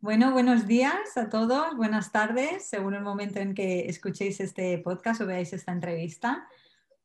[0.00, 5.20] Bueno, buenos días a todos, buenas tardes, según el momento en que escuchéis este podcast
[5.20, 6.48] o veáis esta entrevista.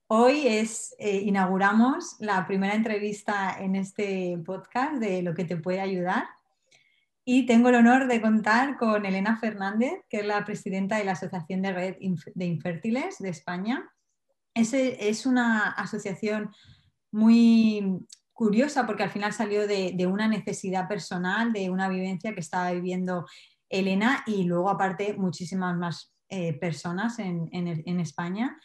[0.07, 5.81] Hoy es, eh, inauguramos la primera entrevista en este podcast de lo que te puede
[5.81, 6.27] ayudar.
[7.23, 11.11] Y tengo el honor de contar con Elena Fernández, que es la presidenta de la
[11.11, 11.95] Asociación de Red
[12.33, 13.89] de Infértiles de España.
[14.53, 16.51] Es, es una asociación
[17.11, 18.05] muy
[18.41, 23.27] curiosa porque al final salió de, una necesidad personal, de una vivencia que estaba viviendo
[23.69, 28.57] Elena y luego aparte muchísimas más eh, personas en, España.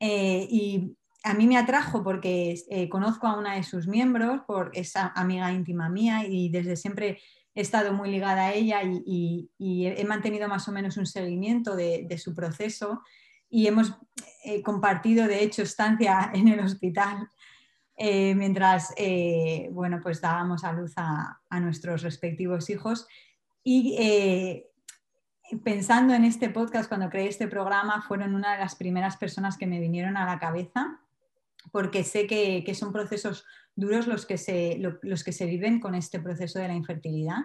[0.00, 4.70] Eh, y a mí me atrajo porque eh, conozco a una de sus miembros, por
[4.74, 7.18] esa amiga íntima mía y desde siempre
[7.56, 12.16] he estado muy ligada a ella y, he mantenido más o menos un seguimiento de,
[12.18, 13.02] su proceso
[13.50, 13.98] y hemos
[14.62, 17.28] compartido de hecho estancia en el hospital
[17.98, 23.08] eh, mientras eh, bueno, pues dábamos a luz a, nuestros respectivos hijos.
[23.64, 24.66] Y eh,
[25.64, 29.66] pensando en este podcast, cuando creé este programa, fueron una de las primeras personas que
[29.66, 31.00] me vinieron a la cabeza,
[31.72, 36.20] porque sé que, son procesos duros los que, se, los que se viven con este
[36.20, 37.38] proceso de la infertilidad.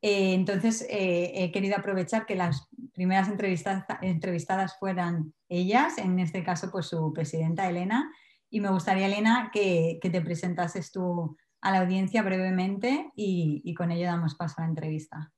[0.00, 7.12] entonces, he querido aprovechar que las primeras entrevistadas fueran ellas, en este caso, pues su
[7.12, 8.10] presidenta Elena,
[8.54, 14.06] y me gustaría, Elena, que, te presentases tú a la audiencia brevemente y, con ello
[14.06, 15.32] damos paso a la entrevista.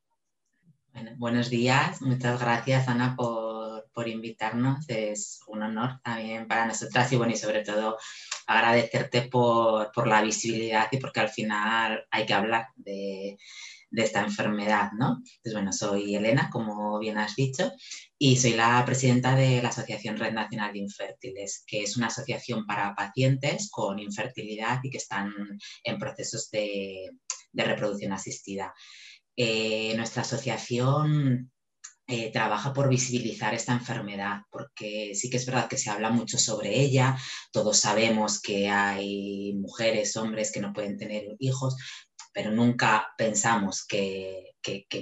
[1.16, 7.32] Buenos días, muchas gracias Ana por, invitarnos, es un honor también para nosotras y bueno,
[7.32, 7.96] y sobre todo
[8.46, 13.38] agradecerte por, por la visibilidad y porque al final hay que hablar de,
[13.90, 15.16] de esta enfermedad, ¿no?
[15.16, 17.72] Entonces, bueno, soy Elena, como bien has dicho,
[18.18, 22.66] y soy la presidenta de la Asociación Red Nacional de Infértiles, que es una asociación
[22.66, 25.32] para pacientes con infertilidad y que están
[25.84, 27.10] en procesos de,
[27.54, 28.74] reproducción asistida.
[29.36, 31.50] Eh, nuestra asociación
[32.08, 36.38] eh, trabaja por visibilizar esta enfermedad, porque sí que es verdad que se habla mucho
[36.38, 37.18] sobre ella,
[37.50, 41.76] todos sabemos que hay mujeres, hombres que no pueden tener hijos,
[42.32, 44.52] pero nunca pensamos que,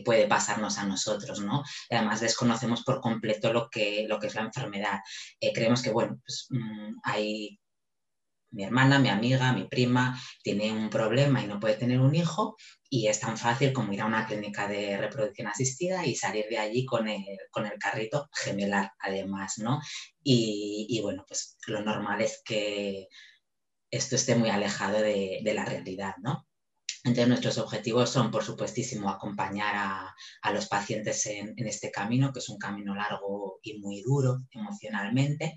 [0.05, 1.63] puede pasarnos a nosotros, ¿no?
[1.91, 5.01] además desconocemos por completo lo que, lo que es la enfermedad.
[5.41, 7.59] Eh, creemos que, bueno, pues mm, hay
[8.55, 12.57] mi hermana, mi amiga, mi prima tiene un problema y no puede tener un hijo
[12.89, 16.59] y es tan fácil como ir a una clínica de reproducción asistida y salir de
[16.59, 17.25] allí con el,
[17.81, 19.81] carrito gemelar además, ¿no?
[20.23, 23.09] Y, y, bueno, pues lo normal es que
[23.91, 26.47] esto esté muy alejado de, de la realidad, ¿no?
[27.05, 32.49] Entonces, nuestros objetivos son, por supuestísimo, acompañar a, los pacientes en, este camino, que es
[32.49, 35.55] un camino largo y muy duro emocionalmente,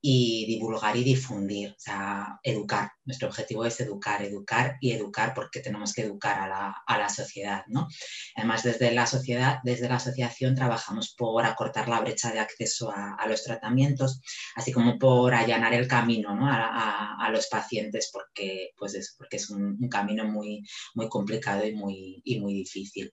[0.00, 2.90] y divulgar y difundir, o sea, educar.
[3.04, 7.86] Nuestro objetivo es educar, educar y educar porque tenemos que educar a la, sociedad, ¿no?
[8.34, 13.26] Además, desde la sociedad, desde la asociación trabajamos por acortar la brecha de acceso a,
[13.28, 14.20] los tratamientos,
[14.56, 19.76] así como por allanar el camino a, los pacientes porque, pues es, porque es un,
[19.80, 20.64] un camino muy,
[20.94, 23.12] muy complicado y muy, y muy difícil.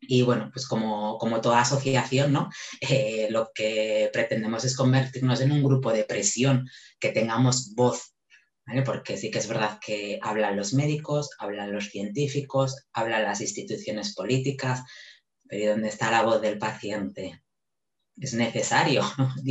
[0.00, 2.50] Y bueno, pues como, como toda asociación, ¿no?
[2.80, 6.68] Eh, lo que pretendemos es convertirnos en un grupo de presión,
[7.00, 8.14] que tengamos voz,
[8.66, 8.82] ¿vale?
[8.82, 14.14] Porque sí que es verdad que hablan los médicos, hablan los científicos, hablan las instituciones
[14.14, 14.82] políticas,
[15.48, 17.42] pero ¿dónde está la voz del paciente?
[18.16, 19.02] Es necesario,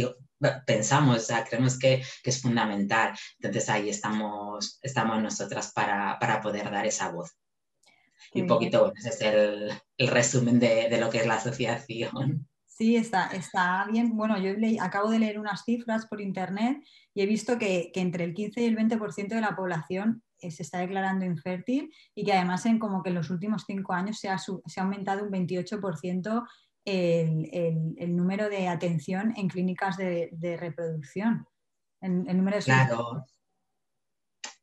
[0.66, 3.14] pensamos, o sea, creemos que, que, es fundamental.
[3.40, 7.32] Entonces ahí estamos, estamos nosotras para, para poder dar esa voz.
[8.34, 11.36] Y un poquito, bueno, ese es el, el resumen de, de, lo que es la
[11.36, 12.48] asociación.
[12.66, 14.16] Sí, está, está bien.
[14.18, 16.78] Bueno, yo acabo de leer unas cifras por internet
[17.14, 20.52] y he visto que, que entre el 15 y el 20% de la población eh,
[20.52, 24.20] se está declarando infértil y que además en como que en los últimos cinco años
[24.20, 26.46] se ha, se ha aumentado un 28%
[26.86, 31.46] el, el, el, número de atención en clínicas de, de reproducción.
[32.02, 33.26] El, número de claro,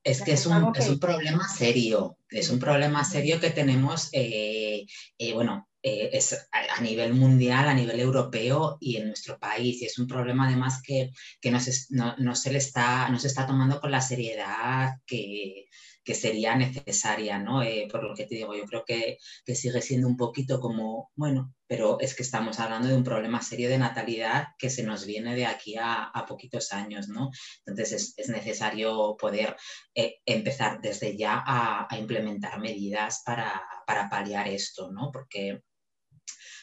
[0.02, 4.86] es que es un, es un, problema serio, es un problema serio que tenemos, eh,
[5.18, 9.80] eh, bueno, eh, es a, nivel mundial, a nivel europeo y en nuestro país.
[9.80, 11.10] Y es un problema además que,
[11.40, 14.92] que no, se, no, no, se le está, no se está tomando con la seriedad
[15.06, 15.66] que,
[16.04, 17.62] que sería necesaria, ¿no?
[17.62, 21.10] Eh, por lo que te digo, yo creo que, que, sigue siendo un poquito como,
[21.14, 25.06] bueno, pero es que estamos hablando de un problema serio de natalidad que se nos
[25.06, 27.30] viene de aquí a, a poquitos años, ¿no?
[27.66, 29.56] Entonces es, es necesario poder
[29.94, 35.10] eh, empezar desde ya a, implementar medidas para, para, paliar esto, ¿no?
[35.12, 35.62] Porque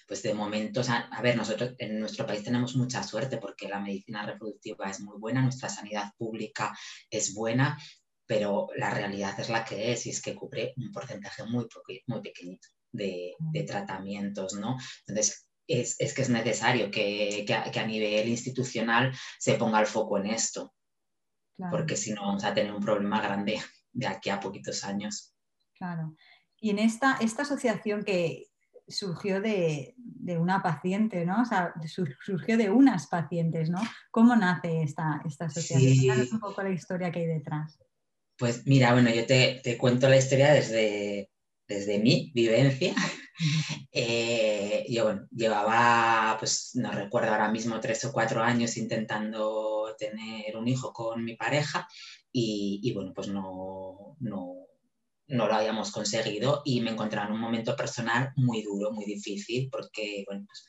[0.07, 4.25] pues de momentos, a, ver, nosotros en nuestro país tenemos mucha suerte porque la medicina
[4.25, 6.73] reproductiva es muy buena, nuestra sanidad pública
[7.09, 7.77] es buena,
[8.27, 11.65] pero la realidad es la que es y es que cubre un porcentaje muy,
[12.07, 14.77] muy pequeñito de, de tratamientos, ¿no?
[15.07, 19.79] Entonces, es, es, que es necesario que, que, a, que, a, nivel institucional se ponga
[19.79, 20.73] el foco en esto,
[21.55, 21.71] claro.
[21.71, 25.33] porque si no vamos a tener un problema grande de aquí a poquitos años.
[25.77, 26.15] Claro.
[26.59, 28.47] Y en esta, esta asociación que
[28.87, 31.41] surgió de, de una paciente, ¿no?
[31.41, 31.73] O sea,
[32.23, 33.81] surgió de unas pacientes, ¿no?
[34.11, 36.25] ¿Cómo nace esta, esta asociación?
[36.25, 36.29] Sí.
[36.31, 37.77] un poco la historia que hay detrás.
[38.37, 41.31] Pues mira, bueno, yo te, te cuento la historia desde,
[41.67, 42.93] desde mi vivencia.
[43.91, 50.57] Eh, yo bueno, llevaba, pues no recuerdo ahora mismo, tres o cuatro años intentando tener
[50.57, 51.87] un hijo con mi pareja
[52.31, 54.55] y, y bueno, pues no, no,
[55.27, 59.69] no, lo habíamos conseguido y me encontraba en un momento personal muy duro, muy difícil,
[59.71, 60.65] porque bueno, pues,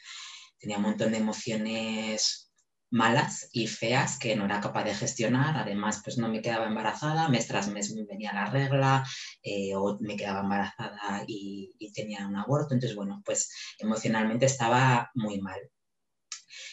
[0.58, 2.47] tenía un montón de emociones
[2.90, 5.56] malas y feas que no era capaz de gestionar.
[5.56, 9.06] Además, pues no me quedaba embarazada, mes tras mes me venía la regla
[9.42, 12.74] eh, o me quedaba embarazada y, tenía un aborto.
[12.74, 15.58] Entonces, bueno, pues emocionalmente estaba muy mal.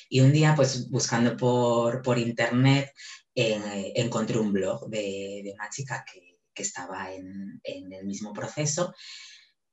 [0.10, 2.92] Y un día, pues buscando por, por internet,
[3.34, 8.34] eh, encontré un blog de, de una chica que, que estaba en, en, el mismo
[8.34, 8.96] proceso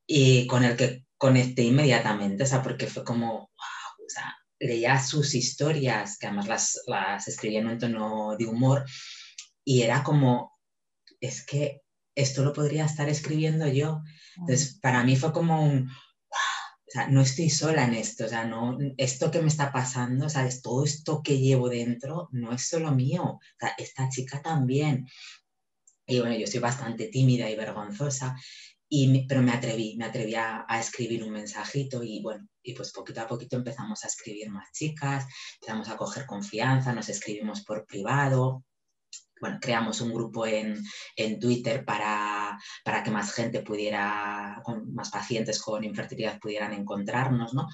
[0.06, 5.02] y con el que conecté inmediatamente, o sea, porque fue como, wow, o sea, leía
[5.02, 8.84] sus historias, que además las, las escribía en un tono de humor,
[9.64, 10.58] y era como,
[11.20, 11.82] es que
[12.14, 14.02] esto lo podría estar escribiendo yo.
[14.36, 18.44] Entonces, para mí fue como un, o sea, no estoy sola en esto, o sea,
[18.44, 20.62] no, esto que me está pasando, ¿sabes?
[20.62, 25.06] Todo esto que llevo dentro no es solo mío, o sea, esta chica también.
[26.06, 28.36] Y bueno, yo soy bastante tímida y vergonzosa,
[28.94, 32.92] y, pero me atreví, me atreví a, a, escribir un mensajito y bueno, y pues
[32.92, 35.24] poquito a poquito empezamos a escribir más chicas,
[35.54, 38.64] empezamos a coger confianza, nos escribimos por privado,
[39.40, 40.78] bueno, creamos un grupo en,
[41.16, 47.54] en Twitter para, para, que más gente pudiera, con más pacientes con infertilidad pudieran encontrarnos,
[47.54, 47.68] ¿no?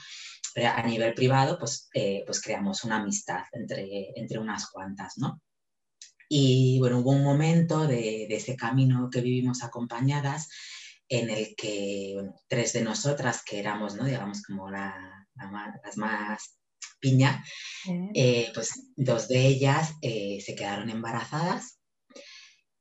[0.55, 5.43] Pero a nivel privado, pues, eh, pues creamos una amistad entre, entre unas cuantas, ¿no?
[6.29, 10.49] Y bueno, hubo un momento de, de ese camino que vivimos acompañadas
[11.09, 14.05] en el que bueno, tres de nosotras, que éramos, ¿no?
[14.05, 16.59] digamos, como la, la, las más
[17.01, 17.43] piña,
[18.15, 21.81] eh, pues dos de ellas eh, se quedaron embarazadas.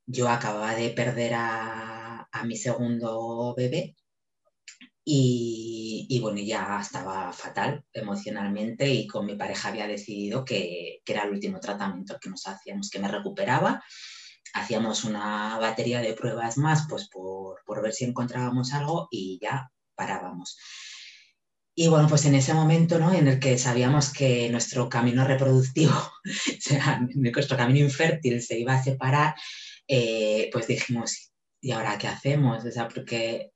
[0.06, 3.95] Yo acababa de perder a, a mi segundo bebé
[5.03, 11.13] y, y, bueno, ya estaba fatal emocionalmente y con mi pareja había decidido que, que
[11.13, 13.81] era el último tratamiento que nos hacíamos, que me recuperaba
[14.53, 19.71] hacíamos una batería de pruebas más pues por, por, ver si encontrábamos algo y ya
[19.95, 20.57] parábamos.
[21.75, 23.13] Y bueno, pues en ese momento ¿no?
[23.13, 25.94] en el que sabíamos que nuestro camino reproductivo,
[27.15, 29.35] nuestro camino infértil se iba a separar,
[29.88, 32.65] eh, pues dijimos, ¿y ahora qué hacemos?
[32.65, 33.51] O sea, porque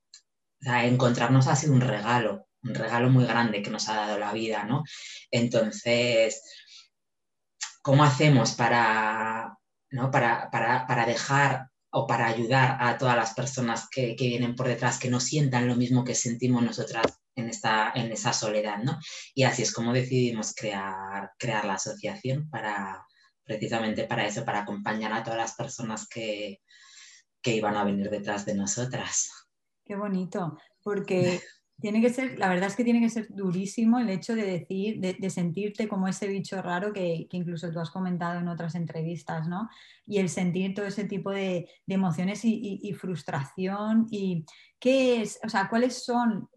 [0.61, 4.63] encontrarnos ha sido un regalo, un regalo muy grande que nos ha dado la vida,
[4.65, 4.83] ¿no?
[5.31, 6.41] Entonces,
[7.81, 9.57] ¿cómo hacemos para,
[9.91, 10.11] ¿no?
[10.11, 14.67] para, para, para, dejar o para ayudar a todas las personas que, que, vienen por
[14.67, 17.05] detrás, que no sientan lo mismo que sentimos nosotras
[17.35, 18.79] en, esta, en esa soledad.
[18.79, 18.97] ¿no?
[19.35, 23.05] Y así es como decidimos crear, crear la asociación para
[23.43, 26.61] precisamente para eso, para acompañar a todas las personas que,
[27.41, 29.29] que iban a venir detrás de nosotras.
[29.85, 31.41] Qué bonito, porque
[31.81, 34.99] tiene que ser, la verdad es que tiene que ser durísimo el hecho de decir,
[34.99, 39.69] de, sentirte como ese bicho raro que, incluso tú has comentado en otras entrevistas, ¿no?
[40.05, 44.45] Y el sentir todo ese tipo de, emociones y, y, y, frustración y
[44.79, 46.49] qué es, o sea, cuáles son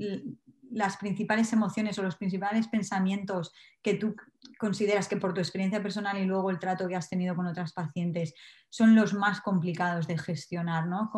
[0.70, 3.52] las principales emociones o los principales pensamientos
[3.82, 4.16] que tú
[4.58, 7.72] consideras que por tu experiencia personal y luego el trato que has tenido con otras
[7.72, 8.34] pacientes
[8.68, 11.10] son los más complicados de gestionar, ¿no?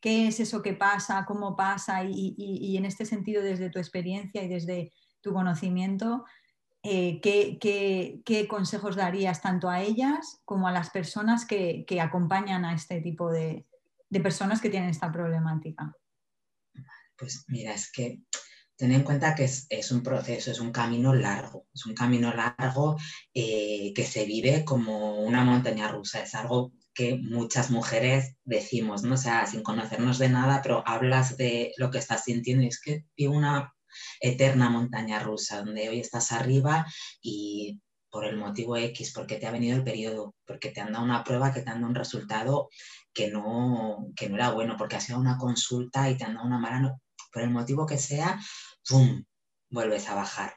[0.00, 4.48] Qué es eso que pasa, cómo pasa y, en este sentido desde tu experiencia y
[4.48, 6.24] desde tu conocimiento,
[6.82, 13.00] eh, ¿qué, consejos darías tanto a ellas como a las personas que, acompañan a este
[13.00, 13.66] tipo de,
[14.22, 15.92] personas que tienen esta problemática?
[17.16, 18.20] Pues mira, es que
[18.76, 22.32] ten en cuenta que es, es un proceso, es un camino largo, es un camino
[22.32, 22.96] largo
[23.32, 29.14] eh, que se vive como una montaña rusa, es algo que muchas mujeres decimos, ¿no?
[29.14, 32.80] O sea, sin conocernos de nada, pero hablas de lo que estás sintiendo y es
[32.80, 33.74] que vivo una
[34.20, 36.86] eterna montaña rusa, donde hoy estás arriba
[37.22, 41.04] y por el motivo X, porque te ha venido el periodo, porque te han dado
[41.04, 42.70] una prueba que te han dado un resultado
[43.12, 46.46] que no, que no era bueno, porque has sido una consulta y te han dado
[46.46, 47.00] una mala, no,
[47.30, 48.40] por el motivo que sea,
[48.88, 49.22] ¡pum!
[49.68, 50.54] vuelves a bajar.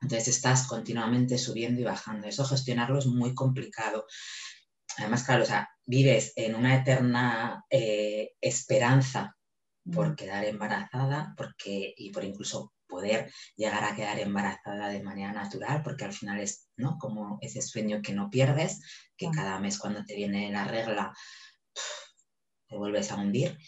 [0.00, 2.28] Entonces estás continuamente subiendo y bajando.
[2.28, 4.06] Eso gestionarlo es muy complicado.
[4.98, 9.36] Además, claro, o sea, vives en una eterna eh, esperanza
[9.90, 10.16] por mm.
[10.16, 16.04] quedar embarazada porque, y por incluso poder llegar a quedar embarazada de manera natural, porque
[16.04, 16.98] al final es ¿no?
[16.98, 18.80] como ese sueño que no pierdes,
[19.16, 21.14] que cada mes cuando te viene la regla
[22.66, 23.58] te vuelves a hundir.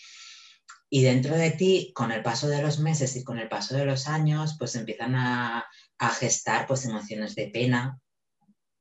[0.93, 3.85] Y dentro de ti, con el paso de los meses y con el paso de
[3.85, 5.65] los años, pues empiezan a,
[6.19, 8.01] gestar pues, emociones de pena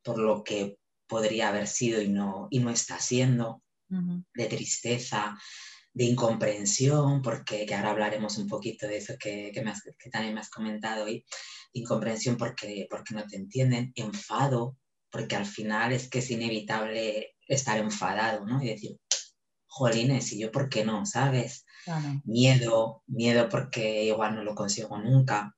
[0.01, 0.77] por lo que
[1.09, 5.37] podría haber sido y no, y no está siendo, de tristeza,
[5.93, 10.49] de incomprensión, porque que ahora hablaremos un poquito de eso que, que, también me has
[10.49, 11.25] comentado hoy,
[11.73, 14.77] incomprensión porque, porque no te entienden, enfado,
[15.09, 18.61] porque al final es que es inevitable estar enfadado, ¿no?
[18.63, 18.99] Y decir,
[19.65, 21.05] jolines, ¿y yo por qué no?
[21.05, 21.65] ¿Sabes?
[22.23, 25.55] Miedo, miedo porque igual no lo consigo nunca.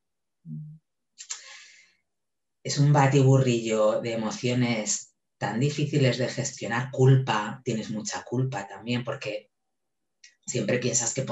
[2.63, 5.10] Es un batiburrillo de emociones
[5.41, 6.91] tan difíciles de gestionar.
[6.91, 9.49] Culpa, tienes mucha culpa también porque
[10.45, 11.23] siempre piensas que,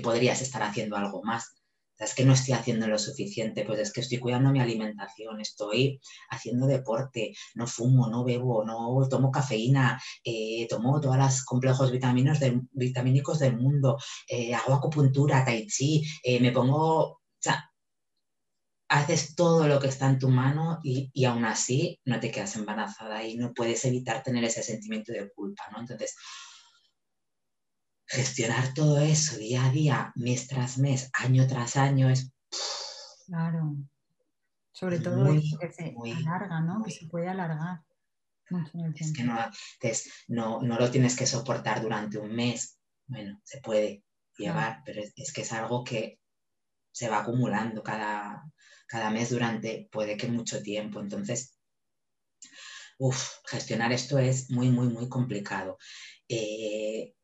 [0.00, 1.56] podrías estar haciendo algo más.
[1.98, 6.00] es que no estoy haciendo lo suficiente, pues es que estoy cuidando mi alimentación, estoy
[6.30, 12.38] haciendo deporte, no fumo, no bebo, no tomo cafeína, eh, tomo todos los complejos vitaminos
[12.70, 13.98] vitamínicos del mundo,
[14.28, 17.22] eh, hago acupuntura, tai chi, eh, me pongo,
[18.88, 22.56] haces todo lo que está en tu mano y, y, aún así no te quedas
[22.56, 25.80] embarazada y no puedes evitar tener ese sentimiento de culpa, ¿no?
[25.80, 26.16] Entonces,
[28.08, 32.32] gestionar todo eso día a día, mes tras mes, año tras año es...
[33.26, 33.76] Claro.
[34.72, 36.82] Sobre todo que se alarga, ¿no?
[36.82, 37.82] que se puede alargar.
[38.94, 42.78] es que no, no, lo tienes que soportar durante un mes.
[43.06, 44.04] Bueno, se puede
[44.38, 46.20] llevar, pero es, que es algo que
[46.92, 48.48] se va acumulando cada,
[48.88, 51.00] cada mes durante, puede que mucho tiempo.
[51.00, 51.58] Entonces,
[52.98, 55.78] uff, gestionar esto es muy, muy, muy complicado.
[56.28, 57.14] Eh,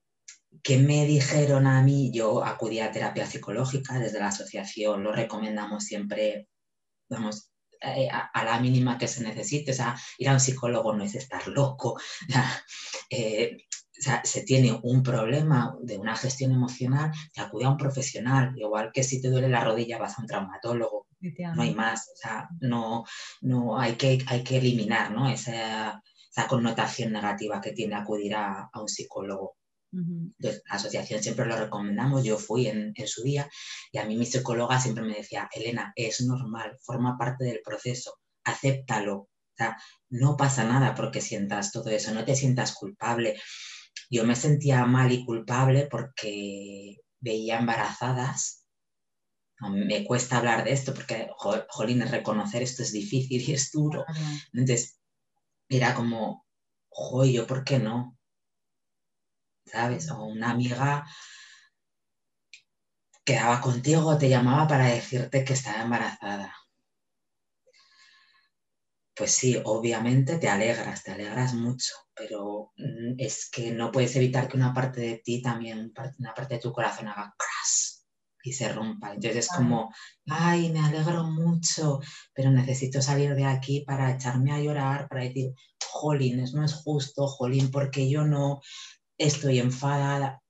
[0.63, 2.11] ¿Qué me dijeron a mí?
[2.13, 6.49] Yo acudí a terapia psicológica desde la asociación, lo recomendamos siempre,
[7.09, 9.73] vamos, eh, a, la mínima que se necesite.
[9.73, 11.99] O sea, ir a un psicólogo no es estar loco.
[13.11, 13.59] Eh,
[13.97, 18.53] o sea, se tiene un problema de una gestión emocional, se acude a un profesional,
[18.57, 21.07] igual que si te duele la rodilla vas a un traumatólogo,
[21.55, 23.05] no hay más, o sea, no,
[23.41, 25.29] no hay, que, hay que eliminar ¿no?
[25.29, 29.57] esa, esa connotación negativa que tiene acudir a un psicólogo
[30.39, 33.49] la asociación siempre lo recomendamos, yo fui en, su día
[33.93, 38.19] y a mí mi psicóloga siempre me decía, Elena, es normal, forma parte del proceso,
[38.45, 39.77] acéptalo, o sea,
[40.11, 43.41] no pasa nada porque sientas todo eso, no te sientas culpable.
[44.11, 48.64] Yo me sentía mal y culpable porque veía embarazadas.
[49.61, 51.29] Me cuesta hablar de esto porque,
[51.69, 54.05] jolín, reconocer esto es difícil y es duro.
[54.53, 54.99] Entonces,
[55.69, 56.47] era como,
[56.89, 58.15] joder, ¿yo por qué no?
[59.67, 60.11] ¿sabes?
[60.11, 61.07] O una amiga
[63.25, 66.55] quedaba contigo, te llamaba para decirte que estaba embarazada.
[69.17, 74.49] Pues sí, obviamente te alegras, te alegras mucho, pero mm, es que no puedes evitar
[74.49, 77.35] que una parte de ti también, una parte de tu corazón haga
[78.45, 79.15] y se rompa.
[79.15, 79.93] Entonces es como,
[80.29, 82.01] ay, me alegro mucho,
[82.35, 87.27] pero necesito salir de aquí para echarme a llorar, para decir, jolín, no es justo,
[87.27, 88.61] jolín, porque yo no,
[89.19, 90.43] estoy enfadada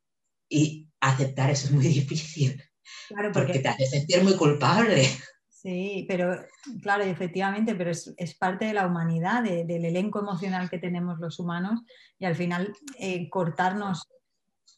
[0.48, 2.62] y aceptar eso es muy difícil.
[3.08, 5.06] Claro, porque, te hace sentir muy culpable.
[5.48, 6.36] Sí, pero
[6.82, 11.80] claro, efectivamente, pero es, parte de la humanidad, del elenco emocional que tenemos los humanos
[12.18, 14.06] y al final eh, cortarnos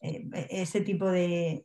[0.01, 1.63] ese tipo de,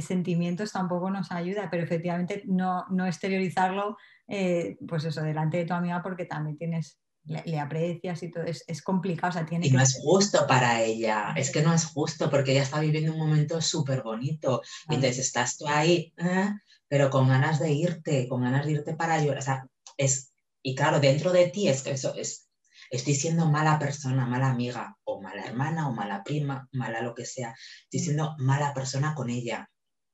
[0.00, 3.96] sentimientos tampoco nos ayuda, pero efectivamente no, no exteriorizarlo,
[4.28, 8.82] eh, pues eso, delante de tu amiga porque también tienes le, aprecias y todo, es,
[8.82, 9.30] complicado.
[9.30, 12.52] O sea, tiene y no es justo para ella, es que no es justo porque
[12.52, 14.62] ella está viviendo un momento súper bonito.
[14.88, 16.50] Y entonces estás tú ahí, ¿eh?
[16.88, 19.38] pero con ganas de irte, con ganas de irte para llorar.
[19.38, 19.66] O sea,
[19.96, 22.45] es, y claro, dentro de ti es que eso es,
[22.90, 27.24] estoy siendo mala persona, mala amiga, o mala hermana, o mala prima, mala lo que
[27.24, 27.54] sea.
[27.84, 28.04] Estoy mm.
[28.04, 29.68] siendo mala persona con ella.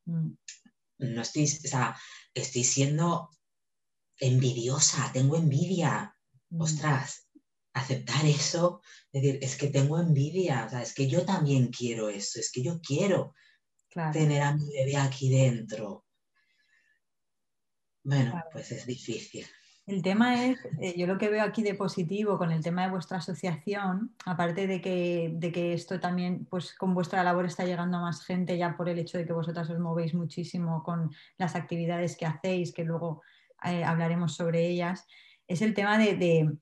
[0.07, 0.33] Mm.
[0.99, 1.97] No estoy, o sea,
[2.35, 3.31] estoy siendo
[4.19, 6.15] envidiosa, tengo envidia,
[6.53, 6.61] Mm.
[6.61, 7.29] ostras,
[7.73, 12.39] aceptar eso, decir, es que tengo envidia, o sea, es que yo también quiero eso,
[12.39, 13.35] es que yo quiero
[14.13, 16.05] tener a mi bebé aquí dentro.
[18.05, 19.47] Bueno, pues es difícil.
[19.85, 22.91] El tema es, eh, yo lo que veo aquí de positivo con el tema de
[22.91, 27.97] vuestra asociación, aparte de que, de que esto también, pues con vuestra labor está llegando
[27.97, 31.57] a más gente ya por el hecho de que vosotras os movéis muchísimo con las
[31.57, 33.23] actividades que hacéis, que luego
[33.65, 35.05] eh, hablaremos sobre ellas,
[35.49, 36.57] es el tema de,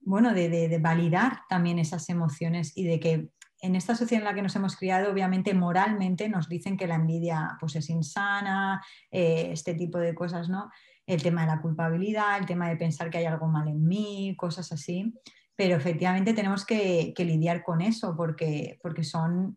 [0.00, 3.28] bueno, de, validar también esas emociones y de que
[3.62, 6.96] en esta sociedad en la que nos hemos criado, obviamente moralmente nos dicen que la
[6.96, 10.70] envidia pues, es insana, eh, este tipo de cosas, ¿no?
[11.06, 14.34] El tema de la culpabilidad, el tema de pensar que hay algo mal en mí,
[14.36, 15.14] cosas así.
[15.54, 19.56] Pero efectivamente tenemos que, lidiar con eso porque, porque son,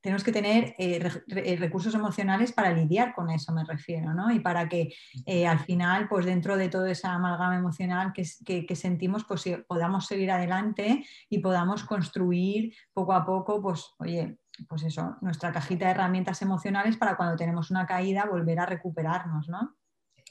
[0.00, 4.30] tenemos que tener eh, eh, recursos emocionales para lidiar con eso, me refiero, ¿no?
[4.30, 4.94] Y para que
[5.26, 10.06] eh, al final, pues dentro de toda esa amalgama emocional que, que, sentimos, pues podamos
[10.06, 15.90] seguir adelante y podamos construir poco a poco, pues, oye, pues eso, nuestra cajita de
[15.90, 19.76] herramientas emocionales para cuando tenemos una caída volver a recuperarnos, ¿no?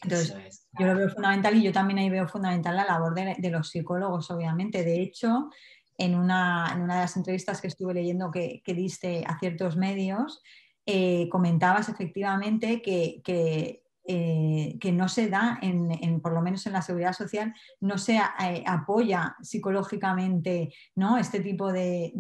[0.04, 3.70] Entonces, yo lo veo fundamental y yo también ahí veo fundamental la labor de, los
[3.70, 4.84] psicólogos, obviamente.
[4.84, 5.50] De hecho,
[5.98, 9.78] en una, en una, de las entrevistas que estuve leyendo que, que diste a ciertos
[9.78, 10.42] medios,
[10.86, 16.74] eh, comentabas efectivamente que, que eh, que no se da, en, por lo menos en
[16.74, 21.18] la seguridad social, no se eh, apoya psicológicamente ¿no?
[21.18, 22.14] este tipo de,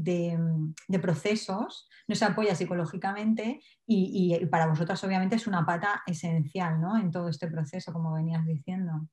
[1.02, 6.98] procesos, no se apoya psicológicamente y, para vosotras obviamente es una pata esencial ¿no?
[6.98, 9.10] en todo este proceso, como venías diciendo.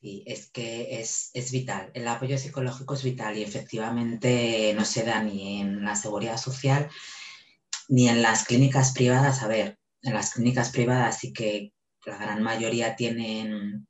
[0.00, 5.02] Sí, es que es, es, vital, el apoyo psicológico es vital y efectivamente no se
[5.02, 6.88] da ni en la seguridad social
[7.88, 9.42] ni en las clínicas privadas.
[9.42, 11.72] A ver, en las clínicas privadas sí que
[12.06, 13.86] la gran mayoría tienen,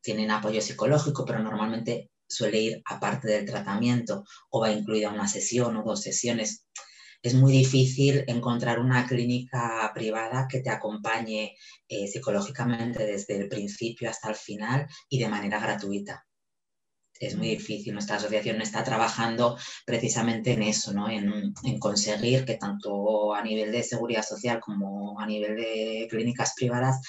[0.00, 5.76] tienen apoyo psicológico, pero normalmente suele ir aparte del tratamiento o va incluida una sesión
[5.76, 6.66] o dos sesiones.
[7.22, 11.56] Es muy difícil encontrar una clínica privada que te acompañe
[11.88, 16.24] eh, psicológicamente desde el principio hasta el final y de manera gratuita.
[17.20, 17.92] Es muy difícil.
[17.94, 21.08] Nuestra asociación está trabajando precisamente en eso, ¿no?
[21.08, 27.00] en, conseguir que tanto a nivel de seguridad social como a nivel de clínicas privadas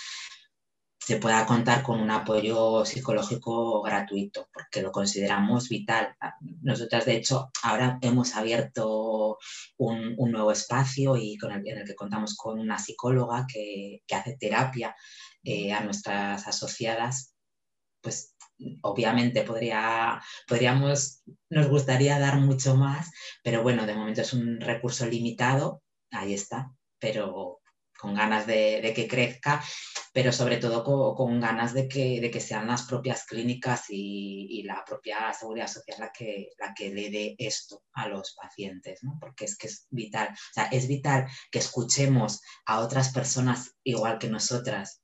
[1.08, 6.14] se pueda contar con un apoyo psicológico gratuito, porque lo consideramos vital.
[6.62, 9.38] Nosotras, de hecho, ahora hemos abierto
[9.78, 14.94] un, nuevo espacio y en el que contamos con una psicóloga que, hace terapia
[15.44, 17.34] eh, a nuestras asociadas.
[18.02, 18.36] Pues
[18.82, 23.12] obviamente podría, podríamos, nos gustaría dar mucho más,
[23.44, 27.62] pero bueno, de momento es un recurso limitado, ahí está, pero
[27.98, 29.64] con ganas de, que crezca,
[30.14, 30.84] pero sobre todo
[31.16, 35.98] con, ganas de que, de que, sean las propias clínicas y, la propia seguridad social
[36.00, 39.18] la que, la que le dé esto a los pacientes, ¿no?
[39.20, 40.30] porque es que es vital.
[40.30, 45.02] O sea, es vital que escuchemos a otras personas igual que nosotras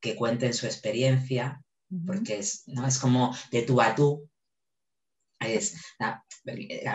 [0.00, 1.62] que cuenten su experiencia,
[2.06, 2.86] porque es, ¿no?
[2.86, 4.28] es como de tú a tú,
[5.40, 5.76] es,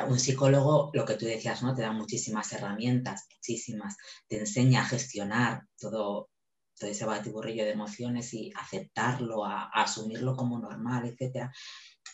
[0.08, 1.76] un psicólogo, lo que tú decías, ¿no?
[1.76, 6.30] Te da muchísimas herramientas, muchísimas, te enseña a gestionar todo,
[6.78, 11.50] todo ese batiburrillo de emociones y aceptarlo, a, asumirlo como normal, etc.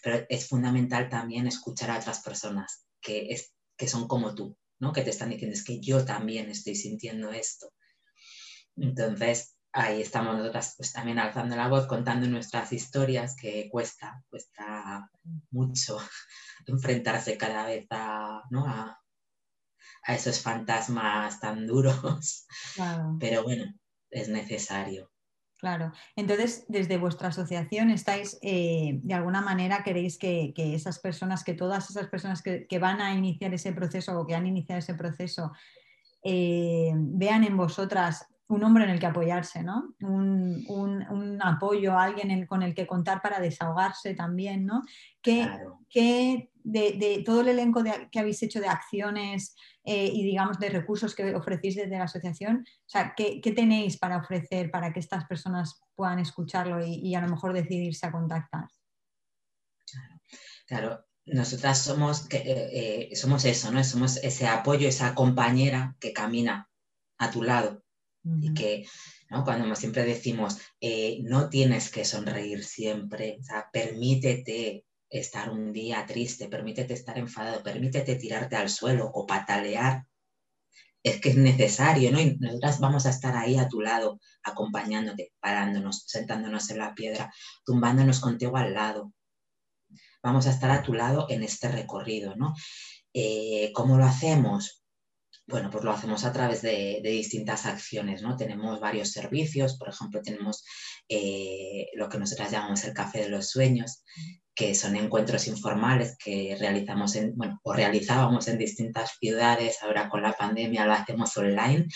[0.04, 4.92] Pero es fundamental también escuchar a otras personas que, es, que son como tú, ¿no?
[4.92, 7.72] Que te están diciendo, es que yo también estoy sintiendo esto.
[8.76, 15.10] Entonces, ahí estamos nosotras pues, también alzando la voz, contando nuestras historias, que cuesta, cuesta
[15.52, 15.98] mucho
[16.66, 22.48] enfrentarse cada vez a, a, esos fantasmas tan duros.
[23.20, 23.66] Pero bueno,
[24.10, 25.12] es necesario.
[25.60, 25.92] Claro.
[26.16, 31.90] Entonces, desde vuestra asociación estáis, eh, de alguna manera, queréis que, esas personas, que todas
[31.90, 35.52] esas personas que, van a iniciar ese proceso o que han iniciado ese proceso,
[36.24, 39.96] eh, vean en vosotras un hombre en el que apoyarse, ¿no?
[40.00, 44.84] Un, apoyo, alguien con el que contar para desahogarse también, ¿no?
[45.22, 51.14] Que, de, todo el elenco que habéis hecho de acciones eh, y, digamos, de recursos
[51.14, 55.82] que ofrecéis desde la asociación, o sea, ¿qué, tenéis para ofrecer para que estas personas
[55.96, 58.68] puedan escucharlo y, a lo mejor decidirse a contactar?
[60.66, 63.84] Claro, nosotras somos, eh, eh, somos eso, ¿no?
[63.84, 66.70] Somos ese apoyo, esa compañera que camina
[67.18, 67.84] a tu lado
[68.42, 68.88] y que
[69.30, 69.44] ¿no?
[69.44, 76.06] cuando siempre decimos, eh, no tienes que sonreír siempre, o sea, permítete estar un día
[76.06, 80.06] triste, permítete estar enfadado, permítete tirarte al suelo o patalear,
[81.04, 82.20] es que es necesario, ¿no?
[82.20, 87.32] Y nosotras vamos a estar ahí a tu lado, acompañándote, parándonos, sentándonos en la piedra,
[87.64, 89.14] tumbándonos contigo al lado.
[90.22, 92.54] Vamos a estar a tu lado en este recorrido, ¿no?
[93.14, 94.84] Eh, ¿Cómo lo hacemos?
[95.48, 98.36] Bueno, pues lo hacemos a través de, distintas acciones, ¿no?
[98.36, 100.66] Tenemos varios servicios, por ejemplo, tenemos
[101.08, 104.04] eh, lo que nosotras llamamos el Café de los Sueños,
[104.54, 110.22] que son encuentros informales que realizamos en, bueno, o realizábamos en distintas ciudades, ahora con
[110.22, 111.88] la pandemia lo hacemos online,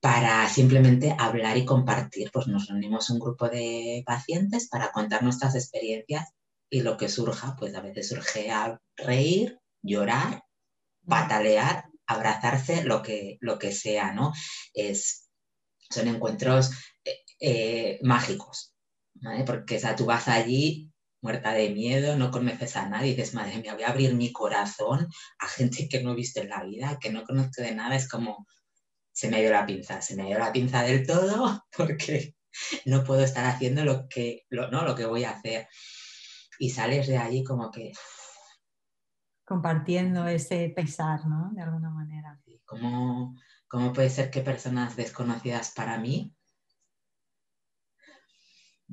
[0.00, 2.30] para simplemente hablar y compartir.
[2.32, 6.32] Pues nos reunimos un grupo de pacientes para contar nuestras experiencias
[6.68, 10.42] y lo que surja, pues a veces surge a reír, llorar,
[11.06, 14.32] patalear abrazarse lo que, lo que sea, ¿no?
[14.74, 15.28] Es,
[15.90, 16.70] son encuentros
[17.04, 18.74] eh, eh, mágicos,
[19.14, 19.44] ¿vale?
[19.44, 20.90] Porque o tú vas allí
[21.22, 25.08] muerta de miedo, no conoces a nadie, dices, madre mía, voy a abrir mi corazón
[25.40, 28.08] a gente que no he visto en la vida, que no conozco de nada, es
[28.08, 28.46] como,
[29.12, 32.36] se me ido la pinza, se me ido la pinza del todo porque
[32.84, 34.84] no puedo estar haciendo lo que, lo, ¿no?
[34.84, 35.66] lo que voy a hacer.
[36.58, 37.92] Y sales de allí como que,
[39.46, 41.50] compartiendo ese pesar, ¿no?
[41.54, 42.38] De alguna manera.
[42.64, 43.36] ¿Cómo,
[43.68, 46.34] cómo puede ser que personas desconocidas para mí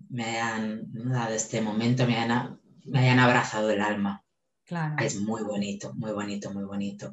[0.10, 4.24] me hayan dado este momento, me hayan, me hayan abrazado el alma?
[4.63, 4.96] Claro.
[5.04, 7.12] Es muy bonito, muy bonito, muy bonito.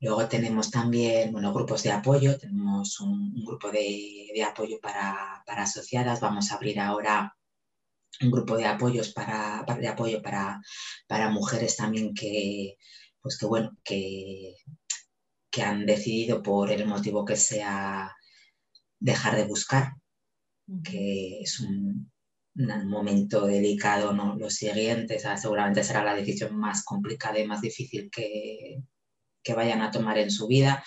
[0.00, 5.64] Luego tenemos también bueno, grupos de apoyo, tenemos un, grupo de, de apoyo para, para,
[5.64, 7.36] asociadas, vamos a abrir ahora
[8.20, 10.60] un grupo de apoyos para, de apoyo para,
[11.06, 12.76] para, mujeres también que,
[13.20, 14.56] pues que bueno, que,
[15.50, 18.14] que han decidido por el motivo que sea
[19.00, 19.94] dejar de buscar,
[20.84, 22.10] que es un,
[22.54, 24.36] momento delicado, ¿no?
[24.36, 28.82] Lo siguiente, seguramente será la decisión más complicada y más difícil que,
[29.42, 30.84] que vayan a tomar en su vida.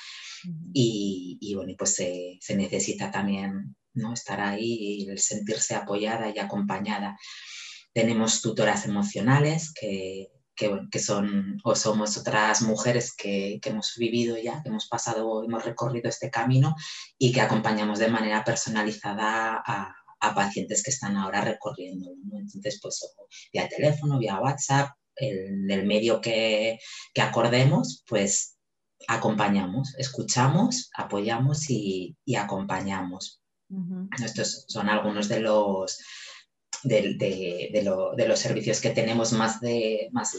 [0.74, 4.14] y, y, bueno, pues se, se necesita también ¿no?
[4.14, 7.18] estar ahí y sentirse apoyada y acompañada.
[7.94, 14.62] Tenemos tutoras emocionales que, que, son o somos otras mujeres que, que, hemos vivido ya,
[14.62, 16.76] que hemos pasado, hemos recorrido este camino
[17.18, 22.12] y que acompañamos de manera personalizada a, a pacientes que están ahora recorriendo.
[22.34, 23.16] Entonces, pues
[23.52, 26.80] vía teléfono, vía WhatsApp, el, el medio que,
[27.14, 28.58] que, acordemos, pues
[29.08, 33.42] acompañamos, escuchamos, apoyamos y, y acompañamos.
[34.24, 36.00] Estos son algunos de los,
[36.84, 40.38] de, los servicios que tenemos más de, más,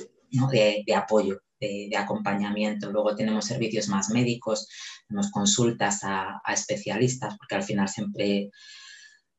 [0.50, 2.90] de, apoyo, de, acompañamiento.
[2.90, 4.68] Luego tenemos servicios más médicos,
[5.08, 8.50] tenemos consultas a, especialistas, porque al final siempre,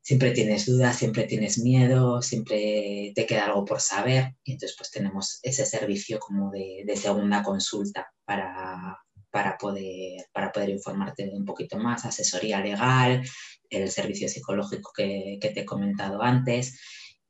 [0.01, 4.35] siempre tienes dudas, siempre tienes miedo, siempre te queda algo por saber.
[4.43, 8.97] Y entonces pues tenemos ese servicio como de, segunda consulta para,
[9.31, 13.23] para poder, para poder informarte un poquito más, asesoría legal,
[13.69, 16.79] el servicio psicológico que, te he comentado antes.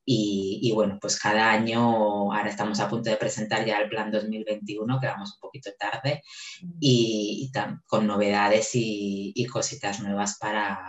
[0.09, 1.81] Y, bueno, pues cada año,
[2.31, 6.23] ahora estamos a punto de presentar ya el plan 2021, que vamos un poquito tarde,
[6.79, 7.51] y,
[7.85, 10.79] con novedades y, cositas nuevas para,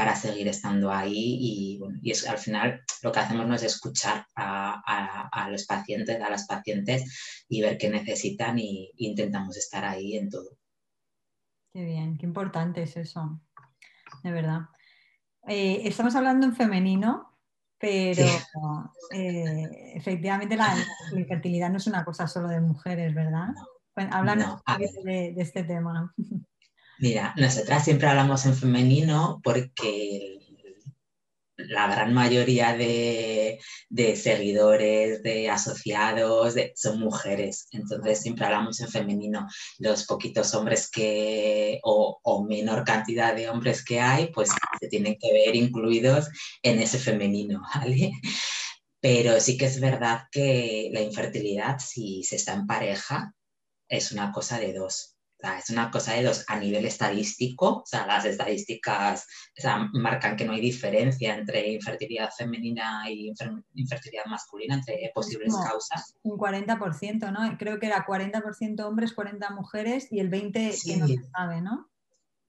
[0.00, 1.36] para seguir estando ahí.
[1.38, 5.66] Y, bueno, y es, al final lo que hacemos no es escuchar a, a, los
[5.66, 10.56] pacientes, a las pacientes y ver qué necesitan y intentamos estar ahí en todo.
[11.74, 13.42] Qué bien, qué importante es eso
[14.22, 14.60] de verdad.
[15.46, 17.36] Eh, estamos hablando en femenino,
[17.78, 18.24] pero
[19.12, 20.74] eh, efectivamente la,
[21.12, 23.48] infertilidad no es una cosa solo de mujeres, ¿verdad?
[23.94, 24.62] háblanos
[25.04, 26.14] de, de, este tema.
[27.00, 30.38] Mira, nosotras siempre hablamos en femenino porque
[31.56, 33.58] la gran mayoría de,
[34.16, 37.68] seguidores, de asociados, son mujeres.
[37.72, 39.48] Entonces siempre hablamos en femenino.
[39.78, 45.32] Los poquitos hombres que, o, menor cantidad de hombres que hay, pues se tienen que
[45.32, 46.28] ver incluidos
[46.62, 48.12] en ese femenino, ¿vale?
[49.00, 53.34] Pero sí que es verdad que la infertilidad, si se está en pareja,
[53.88, 55.16] es una cosa de dos
[55.58, 59.26] es una cosa de dos a nivel estadístico, o sea, las estadísticas
[59.92, 63.32] marcan que no hay diferencia entre infertilidad femenina y
[63.74, 66.14] infertilidad masculina, entre posibles causas.
[66.22, 67.58] Un 40%, ¿no?
[67.58, 71.90] Creo que era 40% hombres, 40 mujeres y el 20% que no se sabe, ¿no?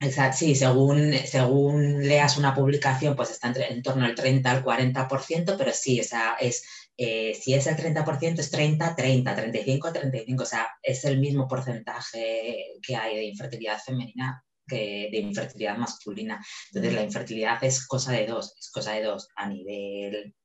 [0.03, 4.63] Exacto, sí, según, según leas una publicación, pues está entre, en torno al 30 al
[4.63, 6.63] 40%, pero sí, o sea, es
[6.97, 11.47] eh, si es el 30%, es 30, 30, 35, 35, o sea, es el mismo
[11.47, 16.43] porcentaje que hay de infertilidad femenina que de infertilidad masculina.
[16.67, 20.35] Entonces, la infertilidad es cosa de dos, es cosa de dos a nivel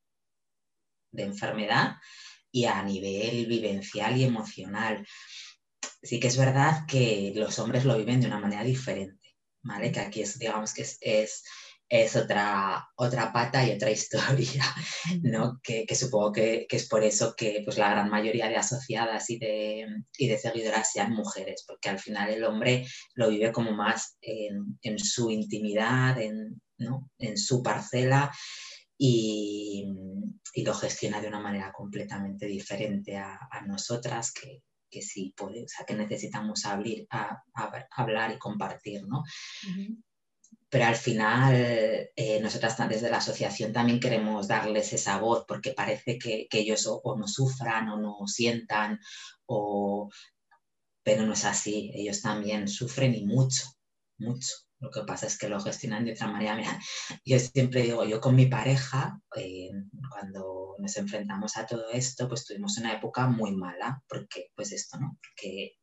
[1.13, 1.97] de enfermedad
[2.51, 5.07] y a nivel vivencial y emocional.
[6.03, 9.93] Sí que es verdad que los hombres lo viven de una manera diferente, ¿vale?
[9.93, 11.45] Que aquí es, digamos que es es
[12.17, 14.65] otra, otra pata y otra historia,
[15.23, 15.61] ¿no?
[15.63, 19.87] Que, supongo que, es por eso que pues, la gran mayoría de asociadas y de,
[20.19, 25.31] de seguidoras sean mujeres, porque al final el hombre lo vive como más en, su
[25.31, 26.61] intimidad, en,
[27.19, 28.33] en su parcela
[28.99, 29.85] y,
[30.65, 35.85] lo gestiona de una manera completamente diferente a, nosotras que, que sí puede, o sea,
[35.85, 37.43] que necesitamos abrir, a,
[37.91, 39.23] hablar y compartir, ¿no?
[40.77, 46.19] Pero al final eh, nosotras desde la asociación también queremos darles esa voz porque parece
[46.19, 49.01] que, ellos o, no sufran o no sientan,
[49.47, 50.11] o...
[51.03, 53.65] pero no es así, ellos también sufren y mucho,
[54.19, 54.53] mucho.
[54.79, 56.55] Lo que pasa es que lo gestionan de otra manera.
[56.55, 56.79] Mira,
[57.25, 59.71] yo siempre digo, yo con mi pareja, eh,
[60.11, 64.99] cuando nos enfrentamos a todo esto, pues tuvimos una época muy mala, porque pues esto,
[64.99, 65.19] ¿no?
[65.23, 65.79] Porque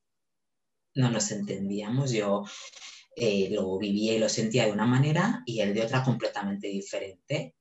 [0.93, 2.11] no nos entendíamos.
[2.11, 2.43] Yo
[3.15, 7.55] eh, lo vivía y lo sentía de una manera y él de otra completamente diferente.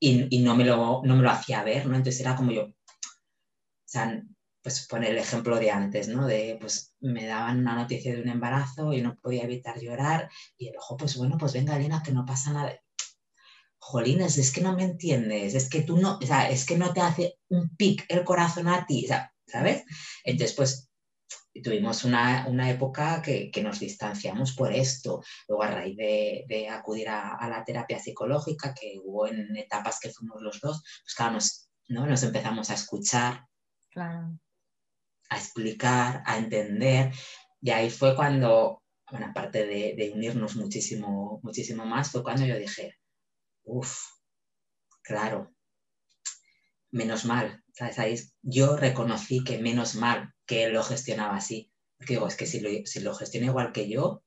[0.00, 1.96] Y, no, me lo, no me lo hacía ver, ¿no?
[1.96, 2.74] Entonces era como yo, o
[3.86, 4.22] sea,
[4.62, 6.26] pues poner el ejemplo de antes, ¿no?
[6.26, 10.68] De, pues me daban una noticia de un embarazo y no podía evitar llorar y
[10.68, 12.78] el ojo, pues bueno, pues venga, Elena, que no pasa nada.
[13.78, 16.92] Jolines, es que no me entiendes, es que tú no, o sea, es que no
[16.94, 19.06] te hace un pic el corazón a ti,
[19.46, 19.84] ¿sabes?
[20.24, 20.90] Entonces, pues
[21.62, 25.22] tuvimos una, una época que, que, nos distanciamos por esto.
[25.48, 30.00] Luego, a raíz de, de acudir a, a, la terapia psicológica, que hubo en etapas
[30.00, 32.06] que fuimos los dos, pues claro, nos, ¿no?
[32.06, 33.46] nos empezamos a escuchar,
[33.96, 37.12] a explicar, a entender.
[37.60, 42.58] Y ahí fue cuando, bueno, aparte de, de unirnos muchísimo, muchísimo más, fue cuando yo
[42.58, 42.98] dije,
[43.62, 43.96] uff,
[45.02, 45.54] claro,
[46.90, 47.98] menos mal, ¿sabes?
[47.98, 51.70] Ahí yo reconocí que menos mal que lo gestionaba así.
[51.96, 54.24] Porque digo, es que si lo, si lo gestiona igual que yo,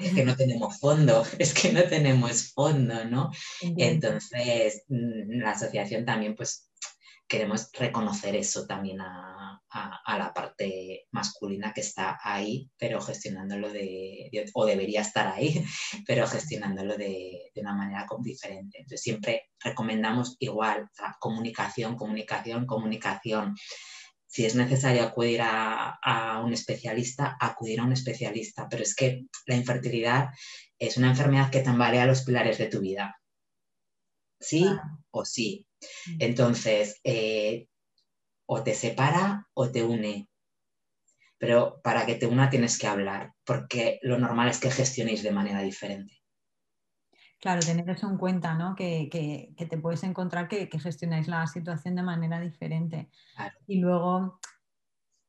[0.00, 3.30] es que no tenemos fondo, es que no tenemos fondo, ¿no?
[3.60, 6.70] Entonces, mm, la asociación también, pues,
[7.28, 9.60] queremos reconocer eso también a,
[10.06, 15.62] la parte masculina que está ahí, pero gestionándolo de, o debería estar ahí,
[16.06, 18.78] pero gestionándolo de, de, una manera diferente.
[18.78, 23.54] Entonces, siempre recomendamos igual, comunicación, comunicación, comunicación
[24.26, 28.68] si es necesario acudir a, un especialista, acudir a un especialista.
[28.68, 30.28] Pero es que la infertilidad
[30.78, 33.16] es una enfermedad que tambalea los pilares de tu vida.
[34.38, 34.66] ¿Sí
[35.10, 35.66] o sí?
[36.06, 36.16] Mm.
[36.20, 37.68] Entonces, eh,
[38.46, 40.28] o te separa o te une.
[41.38, 45.32] Pero para que te una tienes que hablar, porque lo normal es que gestionéis de
[45.32, 46.22] manera diferente.
[47.40, 48.74] Claro, tener eso en cuenta, ¿no?
[48.74, 49.08] Que,
[49.56, 53.10] te puedes encontrar que, gestionáis la situación de manera diferente.
[53.66, 54.40] Y luego,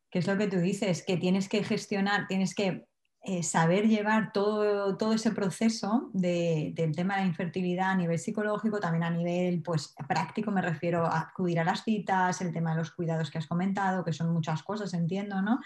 [0.10, 1.04] ¿qué es lo que tú dices?
[1.06, 2.88] Que tienes que gestionar, tienes que
[3.24, 8.80] eh, saber llevar todo, todo ese proceso del tema de la infertilidad a nivel psicológico,
[8.80, 12.78] también a nivel pues, práctico, me refiero a acudir a las citas, el tema de
[12.78, 15.60] los cuidados que has comentado, que son muchas cosas, entiendo, ¿no?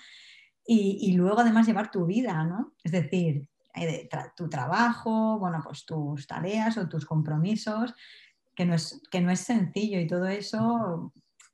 [0.66, 2.74] Y, y luego además llevar tu vida, ¿no?
[2.84, 7.94] Es decir, eh, tu trabajo, bueno, pues tus tareas o tus compromisos,
[8.56, 11.14] que no es, que no es sencillo y todo eso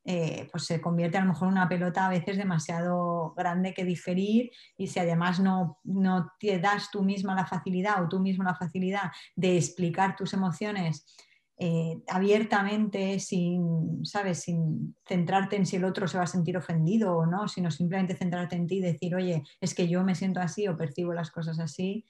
[0.10, 3.84] eh, pues se convierte a lo mejor en una pelota a veces demasiado grande que
[3.84, 8.46] diferir y si además no, no te das tú misma la facilidad o tú mismo
[8.46, 11.14] la facilidad de explicar tus emociones
[11.60, 14.42] eh, abiertamente, sin, ¿sabes?
[14.42, 18.16] sin centrarte en si el otro se va a sentir ofendido o no, sino simplemente
[18.16, 21.32] centrarte en ti y decir, oye, es que yo me siento así o percibo las
[21.32, 22.06] cosas así,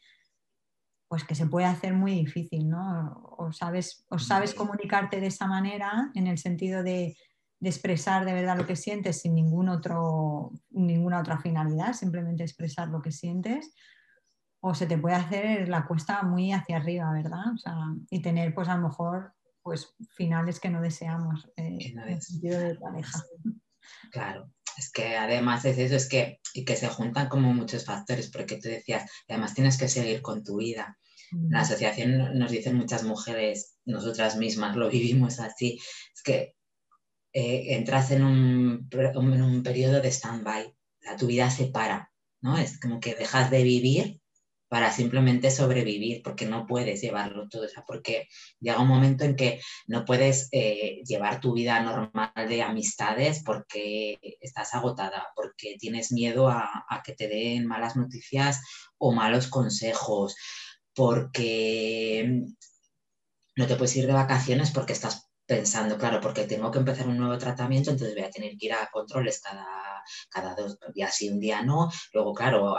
[1.07, 3.35] pues que se puede hacer muy difícil, ¿no?
[3.37, 7.15] O sabes, o sabes comunicarte de esa manera en el sentido de,
[7.61, 12.89] de expresar de verdad lo que sientes sin ningún otro, ninguna otra finalidad, simplemente expresar
[12.89, 13.73] lo que sientes,
[14.59, 17.53] o se te puede hacer la cuesta muy hacia arriba, ¿verdad?
[17.53, 17.75] O sea,
[18.09, 19.36] y tener pues a lo mejor
[19.67, 23.21] pues finales que no deseamos eh, en el sentido de pareja.
[24.13, 28.31] Claro, es que además es eso, es que, y que se juntan como muchos factores,
[28.31, 30.97] porque tú decías, además tienes que seguir con tu vida.
[31.49, 35.77] La asociación nos dicen muchas mujeres, nosotras mismas lo vivimos así,
[36.15, 36.55] es que
[37.33, 40.73] eh, entras en un, en un periodo de stand-by,
[41.19, 42.57] tu vida se para, ¿no?
[42.57, 44.21] Es como que dejas de vivir
[44.69, 48.27] para simplemente sobrevivir, porque no puedes llevarlo todo, o porque
[48.59, 54.19] llega un momento en que no puedes eh, llevar tu vida normal de amistades porque
[54.41, 58.61] estás agotada, porque tienes miedo a, que te den malas noticias
[58.97, 60.35] o malos consejos,
[60.93, 62.43] porque
[63.55, 67.17] no te puedes ir de vacaciones porque estás pensando, claro, porque tengo que empezar un
[67.17, 69.65] nuevo tratamiento, entonces voy a tener que ir a controles cada,
[70.29, 71.89] cada dos días y un día no.
[72.11, 72.75] Luego, claro,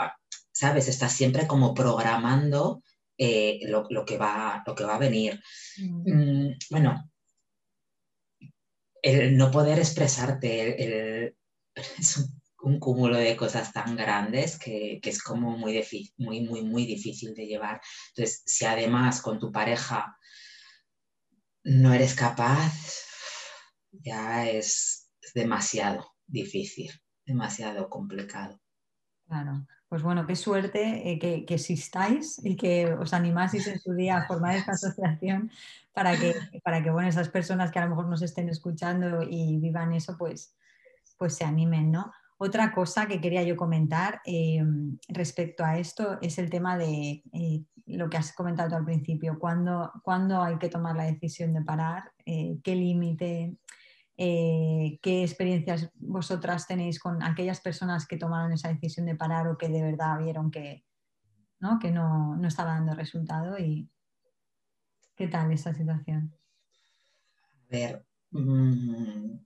[0.59, 0.89] ¿sabes?
[0.89, 2.83] Estás siempre como programando
[3.17, 5.41] eh, lo, que va, lo que va a venir.
[5.77, 7.09] Mm, bueno,
[9.01, 11.33] el no poder expresarte
[11.75, 12.17] es
[12.61, 15.81] un, cúmulo de cosas tan grandes que, es como muy,
[16.17, 17.79] muy, muy, muy difícil de llevar.
[18.09, 20.17] Entonces, si además con tu pareja
[21.63, 22.73] no eres capaz,
[23.91, 26.91] ya es demasiado difícil,
[27.25, 28.59] demasiado complicado.
[29.25, 29.65] Claro.
[29.89, 34.27] Pues bueno, qué suerte eh, que, existáis y que os animaseis en su día a
[34.27, 35.49] formar esta asociación
[35.93, 39.57] para que, para que bueno, esas personas que a lo mejor nos estén escuchando y
[39.57, 40.55] vivan eso, pues,
[41.17, 42.13] pues se animen, ¿no?
[42.37, 44.63] Otra cosa que quería yo comentar eh,
[45.07, 49.91] respecto a esto es el tema de eh, lo que has comentado al principio, cuándo,
[50.43, 53.57] hay que tomar la decisión de parar, qué límite,
[54.21, 59.57] eh, qué experiencias vosotras tenéis con aquellas personas que tomaron esa decisión de parar o
[59.57, 60.83] que de verdad vieron que
[61.61, 63.89] no, que no, estaba dando resultado y
[65.15, 66.35] qué tal esa situación.
[67.31, 69.37] A ver, mm,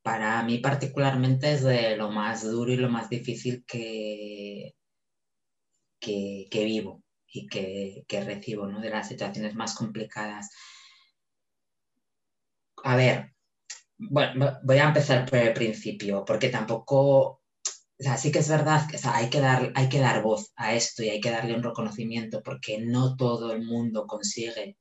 [0.00, 4.74] para mí particularmente es de lo más duro y lo más difícil que,
[6.00, 8.80] que, vivo y que, que recibo, ¿no?
[8.80, 10.50] de las situaciones más complicadas.
[12.84, 13.31] A ver,
[14.10, 17.40] bueno, voy a empezar por el principio, porque tampoco, o
[17.98, 21.02] sea, sí que es verdad que hay, que dar, hay que dar voz a esto
[21.02, 24.76] y hay que darle un reconocimiento, porque no todo el mundo consigue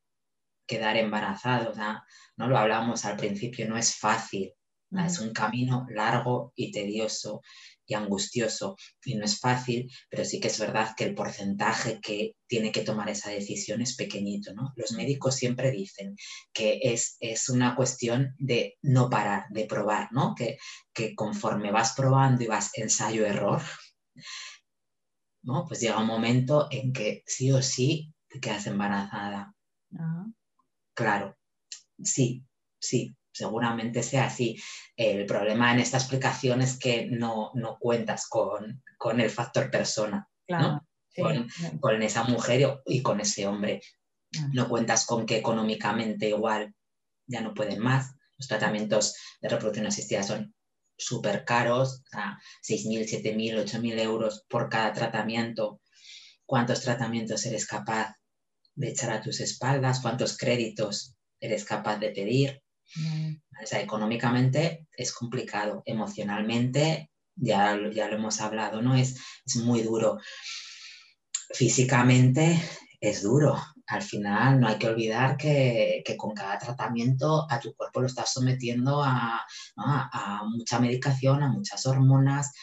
[0.67, 2.03] quedar embarazado, o sea,
[2.37, 4.53] no lo hablamos al principio, no es fácil,
[5.05, 7.41] es un camino largo y tedioso
[7.93, 8.75] angustioso
[9.05, 12.81] y no es fácil, pero sí que es verdad que el porcentaje que tiene que
[12.81, 14.73] tomar esa decisión es pequeñito, ¿no?
[14.75, 16.15] Los médicos siempre dicen
[16.53, 20.35] que es, es una cuestión de no parar, de probar, ¿no?
[20.35, 20.57] Que,
[20.93, 23.61] que conforme vas probando y vas ensayo-error,
[25.43, 25.65] ¿no?
[25.67, 29.53] Pues llega un momento en que sí o sí te quedas embarazada.
[30.93, 31.37] Claro,
[32.03, 32.45] sí,
[32.79, 34.61] sí, seguramente sea así.
[34.95, 38.83] El problema en esta explicación es que no, cuentas con,
[39.17, 40.27] el factor persona,
[41.79, 43.81] con, esa mujer y con ese hombre.
[44.53, 46.73] No cuentas con que económicamente igual
[47.27, 48.15] ya no pueden más.
[48.37, 50.53] Los tratamientos de reproducción asistida son
[50.97, 55.81] súper caros, o 6.000, 7.000, 8.000 euros por cada tratamiento.
[56.45, 58.15] ¿Cuántos tratamientos eres capaz
[58.75, 59.99] de echar a tus espaldas?
[60.01, 62.60] ¿Cuántos créditos eres capaz de pedir?
[63.63, 68.95] Sea, económicamente es complicado, emocionalmente ya, ya lo hemos hablado, ¿no?
[68.95, 70.19] Es, es muy duro.
[71.53, 72.61] Físicamente
[72.99, 73.57] es duro.
[73.87, 78.07] Al final no hay que olvidar que, que con cada tratamiento a tu cuerpo lo
[78.07, 82.53] estás sometiendo a, a, mucha medicación, a muchas hormonas,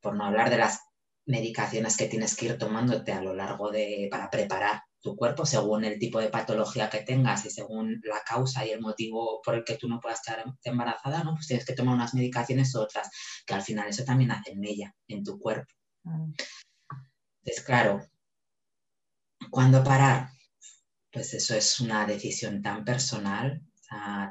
[0.00, 0.80] por no hablar de las
[1.26, 5.84] medicaciones que tienes que ir tomándote a lo largo de, para preparar tu cuerpo según
[5.84, 9.64] el tipo de patología que tengas y según la causa y el motivo por el
[9.64, 11.34] que tú no puedas estar embarazada, ¿no?
[11.34, 13.08] Pues tienes que tomar unas medicaciones u otras,
[13.46, 15.72] que al final eso también hace en ella, en tu cuerpo.
[16.04, 18.00] Entonces, claro,
[19.50, 20.30] ¿cuándo parar?
[21.12, 23.62] Pues eso es una decisión tan personal,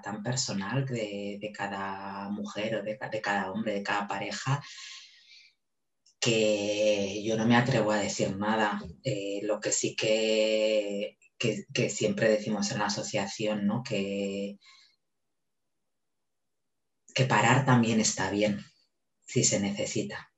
[0.03, 4.62] tan personal de, cada mujer o de, de cada hombre, de cada pareja,
[6.19, 8.82] que yo no me atrevo a decir nada.
[9.03, 13.84] Eh, lo que sí que, que, siempre decimos en la asociación, ¿no?
[13.84, 14.58] que,
[17.13, 18.60] que parar también está bien
[19.25, 20.32] si se necesita.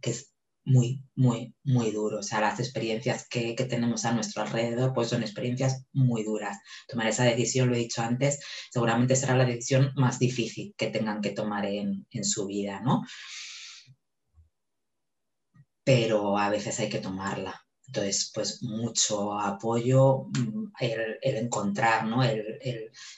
[0.00, 0.31] que es
[0.64, 2.18] muy, muy, muy duro.
[2.20, 6.58] O sea, las experiencias que, tenemos a nuestro alrededor pues son experiencias muy duras.
[6.88, 11.20] Tomar esa decisión, lo he dicho antes, seguramente será la decisión más difícil que tengan
[11.20, 13.02] que tomar en, en su vida, ¿no?
[15.84, 17.60] pero a veces hay que tomarla.
[17.86, 22.22] Entonces, pues mucho apoyo, mm, el, encontrar ¿no?
[22.22, 22.58] el,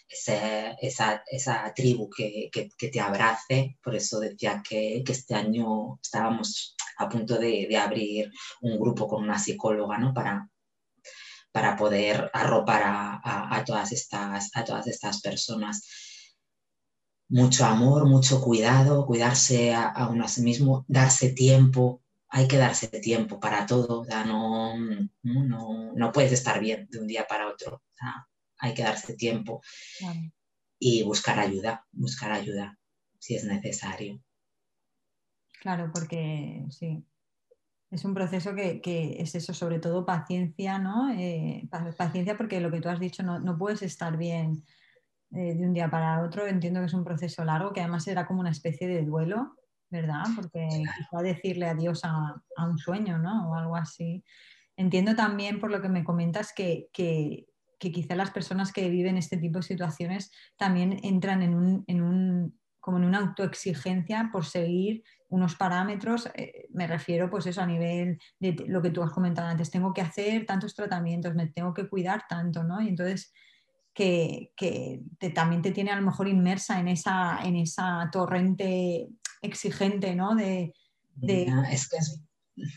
[0.08, 2.50] esa, tribu que,
[2.90, 3.78] te abrace.
[3.82, 8.30] Por eso decía que, este año estábamos a punto de, abrir
[8.62, 10.12] un grupo con una psicóloga ¿no?
[10.12, 10.48] para,
[11.52, 15.82] para poder arropar a, todas estas, a todas estas personas.
[17.28, 22.02] Mucho amor, mucho cuidado, cuidarse a, a uno a sí mismo, darse tiempo
[22.34, 24.74] hay que darse tiempo para todo, no,
[25.22, 27.80] no, puedes estar bien de un día para otro,
[28.58, 29.62] hay que darse tiempo
[30.80, 32.76] y buscar ayuda, buscar ayuda
[33.20, 34.20] si es necesario.
[35.64, 37.02] Claro, porque sí,
[37.90, 41.10] es un proceso que, es eso, sobre todo paciencia, ¿no?
[41.10, 41.66] Eh,
[41.96, 44.62] paciencia porque lo que tú has dicho, no, puedes estar bien
[45.30, 48.26] eh, de un día para otro, entiendo que es un proceso largo, que además era
[48.26, 49.56] como una especie de duelo
[49.88, 50.24] ¿verdad?
[50.36, 53.48] Porque quizá decirle adiós a, un sueño, ¿no?
[53.48, 54.22] O algo así.
[54.76, 57.46] Entiendo también por lo que me comentas que, que,
[57.78, 62.58] quizá las personas que viven este tipo de situaciones también entran en un, en un
[62.84, 68.18] como en una autoexigencia por seguir unos parámetros, eh, me refiero pues eso a nivel
[68.38, 71.88] de lo que tú has comentado antes, tengo que hacer tantos tratamientos, me tengo que
[71.88, 72.82] cuidar tanto, ¿no?
[72.82, 73.32] Y entonces
[73.94, 74.52] que,
[75.34, 79.08] también te tiene a lo mejor inmersa en esa, en esa torrente
[79.40, 80.34] exigente, ¿no?
[80.34, 80.74] De,
[81.72, 81.96] Es, que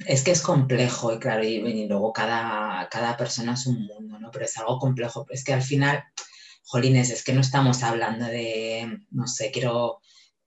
[0.07, 4.31] es, que es complejo y claro, y, luego cada, cada, persona es un mundo, ¿no?
[4.31, 5.25] Pero es algo complejo.
[5.29, 6.01] Es que al final,
[6.67, 9.99] jolines, es que no estamos hablando de, no sé, quiero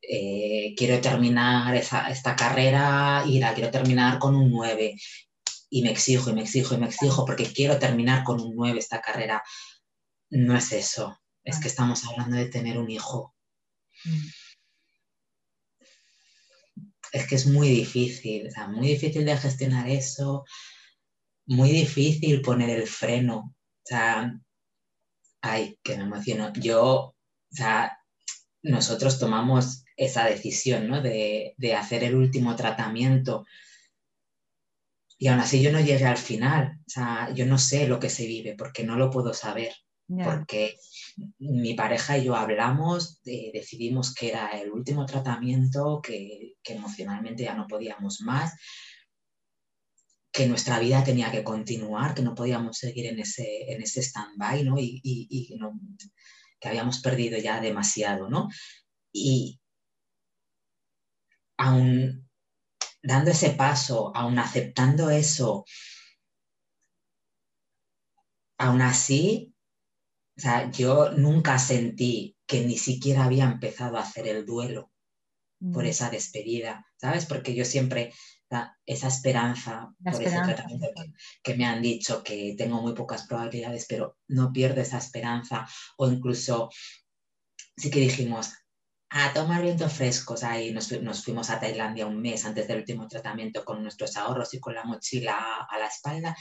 [0.02, 4.96] eh, quiero terminar esta carrera y la quiero terminar con un 9
[5.70, 8.78] y me exijo y me exijo y me exijo porque quiero terminar con un 9
[8.78, 9.42] esta carrera.
[10.30, 13.34] No es eso, es que estamos hablando de tener un hijo.
[17.12, 20.44] Es que es muy difícil, muy difícil de gestionar eso,
[21.46, 23.38] muy difícil poner el freno.
[23.38, 24.32] O sea,
[25.42, 26.52] ay, que me emociono.
[26.54, 27.16] Yo, o
[27.50, 27.98] sea,
[28.62, 31.02] nosotros tomamos esa decisión ¿no?
[31.02, 33.44] de, hacer el último tratamiento.
[35.18, 36.78] Y aún así yo no llegué al final.
[36.86, 39.72] O sea, yo no sé lo que se vive porque no lo puedo saber.
[40.24, 40.76] Porque
[41.38, 47.68] mi pareja y yo hablamos, decidimos que era el último tratamiento, que, emocionalmente ya no
[47.68, 48.54] podíamos más,
[50.32, 54.64] que nuestra vida tenía que continuar, que no podíamos seguir en ese, en ese stand-by,
[54.64, 54.78] ¿no?
[54.78, 55.72] Y, y, no,
[56.60, 58.48] que habíamos perdido ya demasiado, ¿no?
[59.12, 59.60] Y,
[61.60, 62.26] aún
[63.02, 65.64] dando ese paso, aún aceptando eso,
[68.58, 69.54] aún así,
[70.36, 74.90] o sea, yo nunca sentí que ni siquiera había empezado a hacer el duelo
[75.72, 75.88] por mm.
[75.88, 77.26] esa despedida, ¿sabes?
[77.26, 78.12] Porque yo siempre,
[78.84, 80.88] esa esperanza, por ese tratamiento
[81.42, 86.10] que, me han dicho que tengo muy pocas probabilidades, pero no pierdo esa esperanza, o
[86.10, 86.70] incluso
[87.76, 88.52] sí que dijimos,
[89.10, 90.44] a tomar vientos frescos.
[90.44, 90.88] Ahí nos,
[91.24, 94.84] fuimos a Tailandia un mes antes del último tratamiento con nuestros ahorros y con la
[94.84, 96.36] mochila a, la espalda.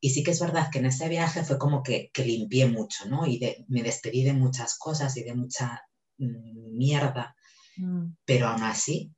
[0.00, 3.08] Y sí que es verdad que en ese viaje fue como que, que limpié mucho,
[3.08, 3.26] ¿no?
[3.26, 5.82] Y me despedí de muchas cosas y de mucha
[6.18, 7.34] mm, mierda.
[7.76, 8.14] Mm.
[8.24, 9.12] Pero aún así...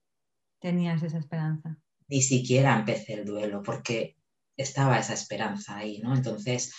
[0.61, 1.79] Tenías esa esperanza.
[2.09, 4.17] Ni siquiera empecé el duelo porque
[4.57, 6.15] estaba esa esperanza ahí, ¿no?
[6.15, 6.75] Entonces...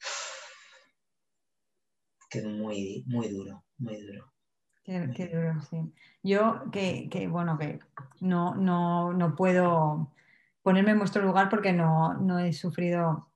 [2.30, 4.34] Que muy, muy duro, muy duro.
[4.84, 5.78] Qué, duro, sí.
[6.22, 7.78] Yo que, bueno, que
[8.20, 10.12] no, no, puedo
[10.62, 13.30] ponerme en vuestro lugar porque no, he sufrido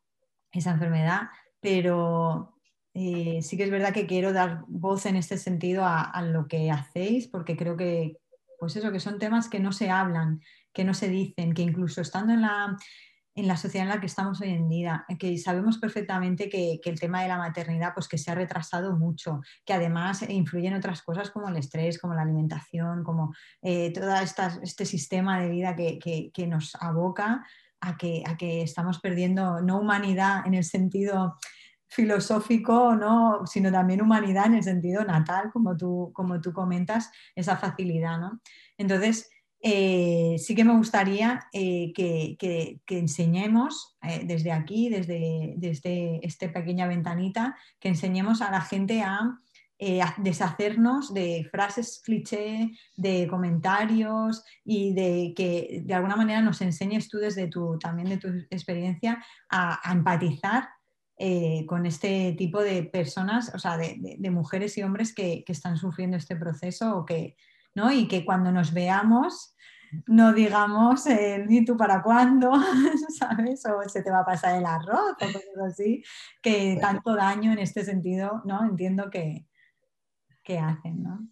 [0.52, 1.28] esa enfermedad,
[1.60, 2.54] pero
[2.92, 6.48] eh, sí que es verdad que quiero dar voz en este sentido a, a, lo
[6.48, 8.18] que hacéis, porque creo que,
[8.58, 10.42] pues eso, que son temas que no se hablan,
[10.72, 12.76] que no se dicen, que incluso estando en la,
[13.38, 16.98] en la sociedad en la que estamos hoy en día, que sabemos perfectamente que, el
[16.98, 21.30] tema de la maternidad pues que se ha retrasado mucho, que además influyen otras cosas
[21.30, 24.12] como el estrés, como la alimentación, como eh, todo
[24.62, 27.46] este sistema de vida que, nos aboca
[27.80, 31.36] a que, a que estamos perdiendo no humanidad en el sentido
[31.86, 33.46] filosófico, ¿no?
[33.46, 38.18] sino también humanidad en el sentido natal, como tú, como tú comentas, esa facilidad.
[38.18, 38.40] ¿no?
[38.76, 39.30] Entonces,
[39.60, 46.86] eh, sí que me gustaría eh, que, enseñemos eh, desde aquí, desde, desde esta pequeña
[46.86, 49.40] ventanita, que enseñemos a la gente a,
[50.16, 57.18] deshacernos de frases cliché, de comentarios y de que de alguna manera nos enseñes tú
[57.18, 60.68] desde tu, también de tu experiencia a, empatizar
[61.66, 66.16] con este tipo de personas, o sea, de, mujeres y hombres que, que, están sufriendo
[66.16, 67.36] este proceso o que,
[67.92, 69.54] y que cuando nos veamos
[70.06, 71.04] no digamos,
[71.46, 72.52] ni tú para cuándo?
[73.18, 73.64] ¿Sabes?
[73.66, 76.02] O se te va a pasar el arroz o cosas así,
[76.42, 78.64] que tanto daño en este sentido, ¿no?
[78.64, 79.46] Entiendo que,
[80.42, 81.28] que hacen, ¿no?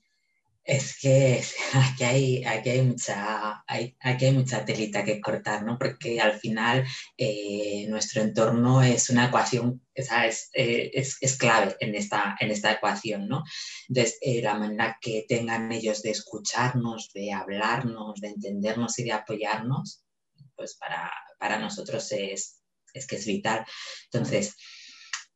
[0.66, 1.40] Es que
[1.74, 5.78] aquí hay, aquí hay, mucha, hay, aquí hay mucha telita que cortar, ¿no?
[5.78, 6.84] Porque al final
[7.16, 10.10] eh, nuestro entorno es una ecuación, es,
[10.54, 13.44] eh, es, es, clave en esta, en esta ecuación, ¿no?
[13.88, 19.12] Entonces, eh, la manera que tengan ellos de escucharnos, de hablarnos, de entendernos y de
[19.12, 20.02] apoyarnos,
[20.56, 22.60] pues para, para nosotros es,
[22.92, 23.64] es que es vital.
[24.10, 24.56] Entonces,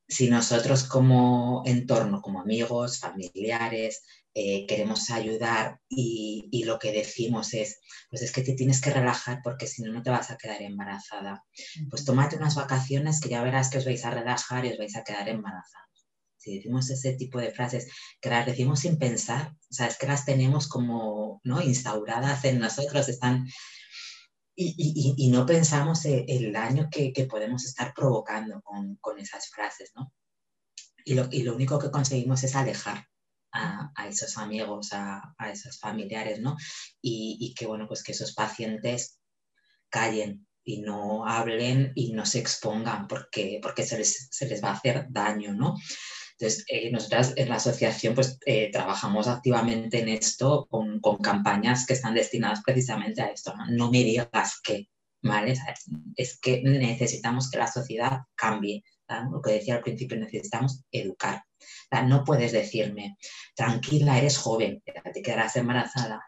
[0.08, 4.02] si nosotros como entorno, como amigos, familiares,
[4.32, 9.40] eh, queremos ayudar y, lo que decimos es, pues es que te tienes que relajar
[9.42, 11.44] porque si no, no te vas a quedar embarazada.
[11.88, 14.96] Pues tómate unas vacaciones que ya verás que os vais a relajar y os vais
[14.96, 16.06] a quedar embarazados.
[16.36, 17.88] si decimos ese tipo de frases,
[18.20, 21.60] que las decimos sin pensar, o sea, es que las tenemos como ¿no?
[21.60, 23.48] instauradas en nosotros, están...
[24.54, 30.12] Y, no pensamos el, daño que, podemos estar provocando con, esas frases, ¿no?
[31.04, 33.09] Y lo, único que conseguimos es alejar
[33.52, 36.56] a, esos amigos, a, esos familiares, ¿no?
[37.00, 39.18] Y, y, que, bueno, pues que esos pacientes
[39.88, 44.68] callen y no hablen y no se expongan porque, porque se, les, se les va
[44.70, 45.74] a hacer daño, ¿no?
[46.40, 51.84] Entonces, eh, nosotras en la asociación pues eh, trabajamos activamente en esto con, con, campañas
[51.86, 53.52] que están destinadas precisamente a esto.
[53.68, 54.88] No, me digas que,
[55.22, 55.54] ¿vale?
[56.16, 58.82] Es que necesitamos que la sociedad cambie.
[59.30, 61.42] Lo que decía al principio, necesitamos educar.
[62.06, 63.16] No puedes decirme,
[63.54, 64.82] tranquila, eres joven,
[65.12, 66.22] te quedarás embarazada.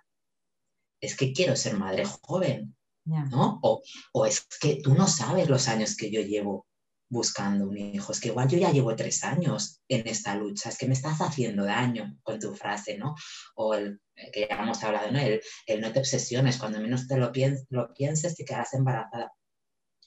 [1.01, 3.59] Es que quiero ser madre joven, ¿no?
[3.63, 6.67] O, o es que tú no sabes los años que yo llevo
[7.13, 8.11] buscando un hijo.
[8.11, 11.21] Es que igual yo ya llevo tres años en esta lucha, es que me estás
[11.21, 13.15] haciendo daño con tu frase, ¿no?
[13.55, 14.01] O el
[14.33, 15.19] que ya hemos hablado, ¿no?
[15.19, 15.43] El,
[15.81, 17.31] no te obsesiones, cuando menos te lo,
[17.69, 19.31] lo pienses te quedarás embarazada.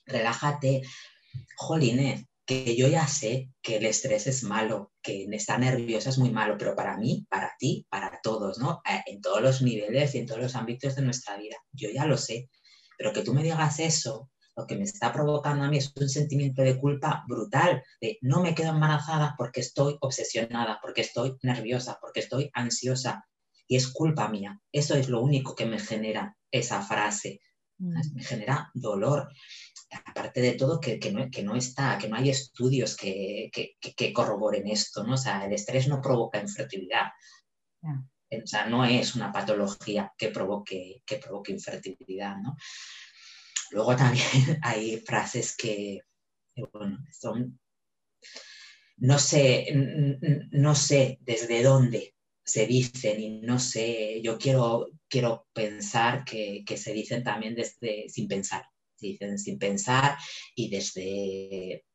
[0.08, 0.82] Relájate,
[1.56, 6.32] jolines, que yo ya sé que el estrés es malo, que estar nerviosa es muy
[6.32, 8.82] malo, pero para mí, para ti, para todos, ¿no?
[8.90, 11.58] Eh, en todos los niveles y en todos los ámbitos de nuestra vida.
[11.72, 12.50] Yo ya lo sé,
[12.98, 16.08] pero que tú me digas eso lo que me está provocando a mí es un
[16.08, 21.98] sentimiento de culpa brutal, de no me quedo embarazada porque estoy obsesionada, porque estoy nerviosa,
[22.00, 23.28] porque estoy ansiosa.
[23.68, 24.62] Y es culpa mía.
[24.72, 27.42] Eso es lo único que me genera esa frase.
[27.80, 28.14] Mm.
[28.14, 29.28] Me genera dolor.
[29.92, 31.00] Aparte de todo, que,
[31.44, 33.52] no, está, que no hay estudios que,
[34.14, 35.14] corroboren esto, ¿no?
[35.14, 37.08] O sea, el estrés no provoca infertilidad.
[37.84, 42.58] O sea, no es una patología que provoque, que provoque infertilidad, ¿no?
[43.72, 44.26] Luego también
[44.64, 46.02] hay frases que,
[46.74, 47.60] bueno, son,
[48.98, 49.68] no sé,
[50.52, 56.94] no sé desde dónde se dicen y no sé, yo quiero, quiero pensar que, se
[56.94, 58.66] dicen también desde sin pensar,
[59.12, 60.18] dicen sin pensar
[60.56, 61.86] y desde,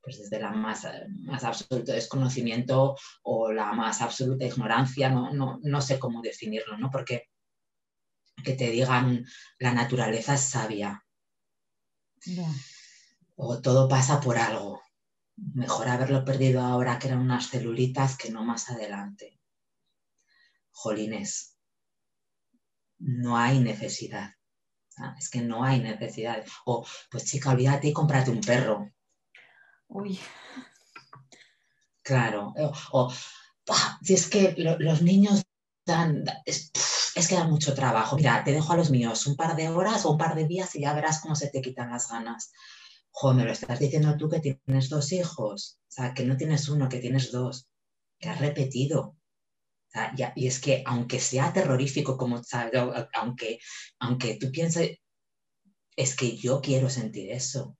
[0.00, 0.86] pues desde la más,
[1.24, 6.90] más absoluto desconocimiento o la más absoluta ignorancia, no, no, no sé cómo definirlo, ¿no?
[6.90, 7.28] Porque
[8.44, 9.24] que te digan
[9.58, 11.04] la naturaleza es sabia,
[13.36, 14.82] o todo pasa por algo.
[15.36, 19.38] Mejor haberlo perdido ahora que eran unas celulitas que no más adelante.
[20.72, 21.56] Jolines,
[22.98, 24.32] no hay necesidad.
[25.00, 26.44] Ah, es que no hay necesidad.
[26.64, 28.90] O, pues chica, olvídate y cómprate un perro.
[29.88, 30.18] Uy.
[32.02, 32.54] Claro.
[32.92, 33.12] O,
[34.02, 35.44] si es que los niños
[35.84, 38.16] dan, es que da mucho trabajo.
[38.16, 40.74] Mira, te dejo a los míos un par de horas o un par de días
[40.74, 42.52] y ya verás cómo se te quitan las ganas.
[43.10, 46.68] Joder, me lo estás diciendo tú que tienes dos hijos, o sea, que no tienes
[46.68, 47.68] uno, que tienes dos,
[48.18, 49.17] que has repetido.
[50.36, 52.40] Y es que aunque sea terrorífico, como
[53.14, 53.58] aunque,
[53.98, 54.98] aunque tú pienses,
[55.96, 57.76] es que yo quiero sentir eso.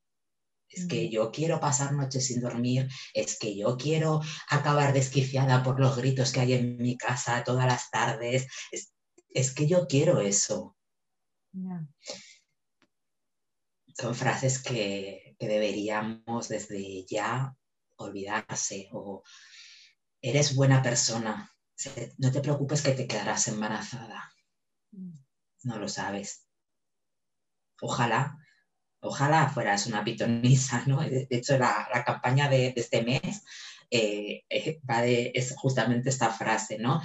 [0.71, 5.81] Es que yo quiero pasar noches sin dormir, es que yo quiero acabar desquiciada por
[5.81, 8.47] los gritos que hay en mi casa todas las tardes
[9.31, 10.77] es que yo quiero eso.
[13.97, 17.55] Son frases que, deberíamos desde ya
[17.97, 19.23] olvidarse o
[20.21, 21.53] eres buena persona,
[22.19, 24.33] no te preocupes que te quedarás embarazada.
[25.63, 26.47] No lo sabes.
[27.81, 28.39] Ojalá,
[29.01, 31.01] ojalá fueras una pitonisa, ¿no?
[31.09, 33.45] De, hecho, la, campaña de, este mes
[33.91, 37.01] eh, eh, va de, es justamente esta frase, ¿no?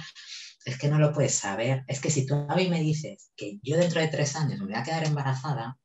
[0.64, 1.84] es que no lo puedes saber.
[1.86, 4.66] Es que si tú a mí me dices que yo dentro de tres años me
[4.66, 5.78] voy a quedar embarazada,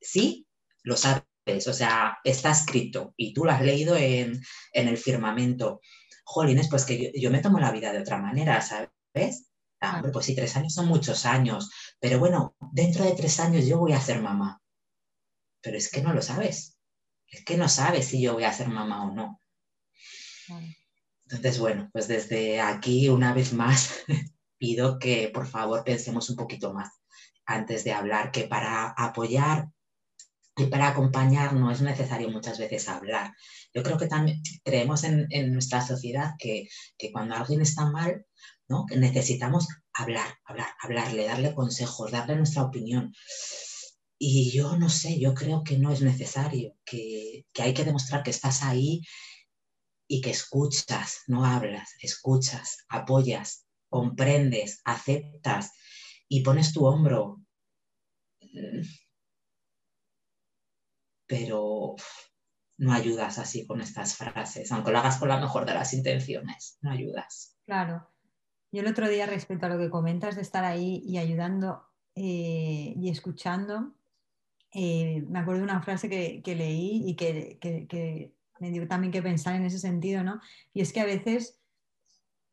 [0.00, 0.46] sí,
[0.82, 1.24] lo sabes.
[1.66, 4.40] O sea, está escrito y tú lo has leído en,
[4.72, 5.80] el firmamento.
[6.32, 9.50] Jolines, pues que yo, me tomo la vida de otra manera, ¿sabes?
[9.80, 13.78] Ah, pues sí, tres años son muchos años, pero bueno, dentro de tres años yo
[13.78, 14.62] voy a ser mamá.
[15.60, 16.78] Pero es que no lo sabes.
[17.26, 19.40] Es que no sabes si yo voy a ser mamá o no.
[21.24, 24.04] Entonces, bueno, pues desde aquí una vez más
[24.56, 26.90] pido que por favor pensemos un poquito más
[27.44, 29.68] antes de hablar, que para apoyar
[30.60, 33.32] y para acompañar no es necesario muchas veces hablar.
[33.72, 36.68] Yo creo que también creemos en, nuestra sociedad que,
[37.12, 38.26] cuando alguien está mal,
[38.68, 38.84] ¿no?
[38.86, 43.12] que necesitamos hablar, hablar, hablarle, darle consejos, darle nuestra opinión.
[44.18, 48.22] Y yo no sé, yo creo que no es necesario, que, que hay que demostrar
[48.22, 49.00] que estás ahí
[50.06, 55.72] y que escuchas, no hablas, escuchas, apoyas, comprendes, aceptas
[56.28, 57.40] y pones tu hombro.
[61.30, 61.94] Pero
[62.78, 66.76] no ayudas así con estas frases, aunque lo hagas con la mejor de las intenciones,
[66.80, 67.56] no ayudas.
[67.64, 68.10] Claro.
[68.72, 71.84] Yo el otro día, respecto a lo que comentas de estar ahí y ayudando
[72.16, 73.94] eh, y escuchando,
[74.72, 79.54] eh, me acuerdo de una frase que, leí y que, me dio también que pensar
[79.54, 80.40] en ese sentido, ¿no?
[80.72, 81.60] Y es que a veces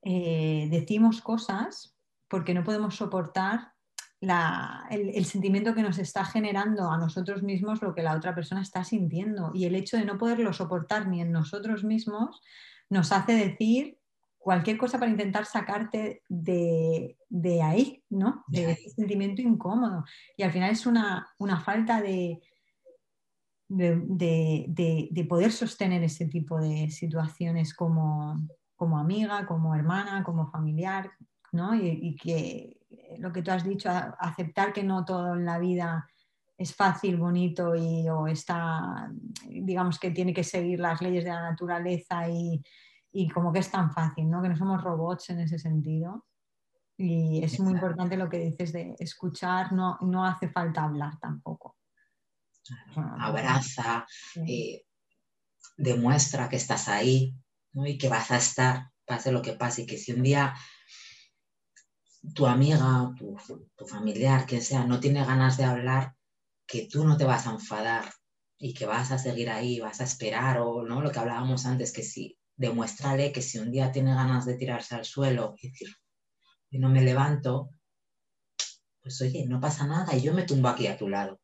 [0.03, 1.95] eh, decimos cosas
[2.27, 3.73] porque no podemos soportar
[4.21, 8.83] el, sentimiento que nos está generando a nosotros mismos lo que la otra persona está
[8.83, 9.51] sintiendo.
[9.53, 12.41] Y el hecho de no poderlo soportar ni en nosotros mismos
[12.89, 13.99] nos hace decir
[14.37, 17.15] cualquier cosa para intentar sacarte de,
[17.61, 18.43] ahí, ¿no?
[18.47, 20.03] De ese sentimiento incómodo.
[20.35, 21.27] Y al final es una,
[21.63, 22.41] falta de,
[23.67, 31.11] de, poder sostener ese tipo de situaciones como, como amiga, como hermana, como familiar,
[31.51, 31.75] ¿no?
[31.75, 32.76] y, que
[33.17, 36.07] lo que tú has dicho, aceptar que no todo en la vida
[36.57, 39.09] es fácil, bonito y o está,
[39.47, 42.61] digamos que tiene que seguir las leyes de la naturaleza y,
[43.33, 44.43] como que es tan fácil, ¿no?
[44.43, 46.27] Que no somos robots en ese sentido.
[46.95, 51.77] Y es muy importante lo que dices de escuchar, no, no hace falta hablar tampoco.
[53.19, 54.05] Abraza,
[54.47, 54.83] eh,
[55.77, 57.35] demuestra que estás ahí
[57.73, 60.53] y que vas a estar, pase lo que pase, y que si un día
[62.33, 63.35] tu amiga, tu,
[63.75, 66.15] tu familiar, quien sea, no tiene ganas de hablar,
[66.65, 68.11] que tú no te vas a enfadar
[68.59, 71.93] y que vas a seguir ahí, vas a esperar o no, lo que hablábamos antes,
[71.93, 75.89] que si demuéstrale que si un día tiene ganas de tirarse al suelo y decir,
[76.71, 77.69] y no me levanto,
[79.01, 81.39] pues oye, no pasa nada y yo me tumbo aquí a tu lado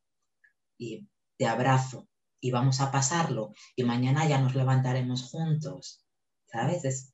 [0.77, 1.07] y
[1.37, 2.09] te abrazo
[2.41, 6.03] y vamos a pasarlo y mañana ya nos levantaremos juntos,
[6.45, 7.12] ¿sabes?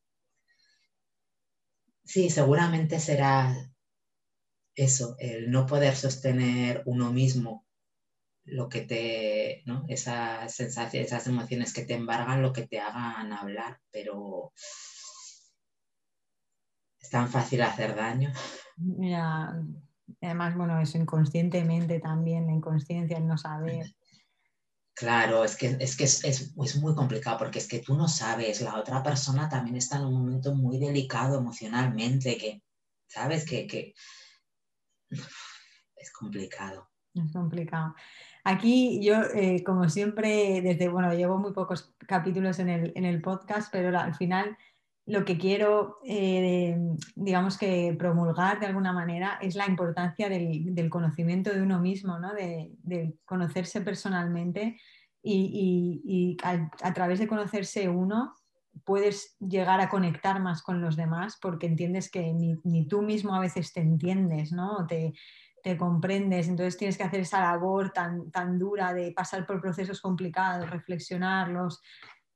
[2.09, 3.55] Sí, seguramente será
[4.73, 7.67] eso, el no poder sostener uno mismo
[8.45, 9.85] lo que te, ¿no?
[9.87, 14.53] Esas sensaciones, esas emociones que te embargan, lo que te hagan hablar, pero
[16.99, 18.33] es tan fácil hacer daño.
[20.19, 23.85] además, bueno, eso inconscientemente también, la inconsciencia, el no saber.
[24.99, 28.77] Claro, es que, es, que es, muy complicado porque es que tú no sabes, la
[28.77, 32.61] otra persona también está en un momento muy delicado emocionalmente, que,
[33.07, 33.45] ¿sabes?
[33.45, 33.93] Que,
[35.09, 36.89] es complicado.
[37.13, 37.95] Es complicado.
[38.43, 43.97] Aquí yo, eh, como siempre, desde, bueno, llevo muy pocos capítulos en el, podcast, pero
[43.97, 44.57] al final
[45.09, 46.77] lo que quiero, eh,
[47.15, 52.31] digamos que promulgar de alguna manera es la importancia del, conocimiento de uno mismo, ¿no?
[52.35, 54.79] de, conocerse personalmente
[55.23, 58.35] y, a, través de conocerse uno
[58.85, 63.39] puedes llegar a conectar más con los demás porque entiendes que ni, tú mismo a
[63.39, 64.85] veces te entiendes, ¿no?
[64.85, 65.13] Te,
[65.63, 70.01] te comprendes, entonces tienes que hacer esa labor tan, tan dura de pasar por procesos
[70.01, 71.81] complicados, reflexionarlos,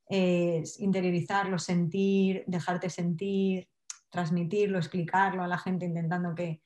[0.10, 3.70] eh, interiorizarlo, sentir, dejarte sentir,
[4.10, 6.62] transmitirlo, explicarlo a la gente intentando que...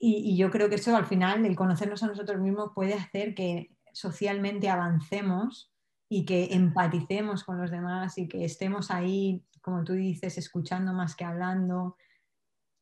[0.00, 3.72] Y, yo creo que eso al final, el conocernos a nosotros mismos puede hacer que
[3.92, 5.72] socialmente avancemos
[6.08, 11.16] y que empaticemos con los demás y que estemos ahí, como tú dices, escuchando más
[11.16, 11.96] que hablando,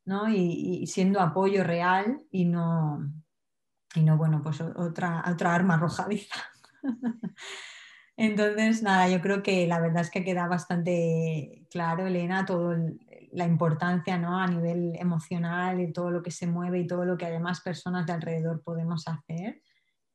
[0.04, 0.28] ¿no?
[0.28, 3.10] Y, siendo apoyo real y no,
[3.94, 6.36] y no bueno, pues otra, otra arma arrojadiza.
[8.16, 12.74] Entonces, nada, yo creo que la verdad es que queda bastante claro, Elena, todo
[13.32, 14.38] la importancia ¿no?
[14.38, 18.06] a nivel emocional y todo lo que se mueve y todo lo que además personas
[18.06, 19.62] de alrededor podemos hacer.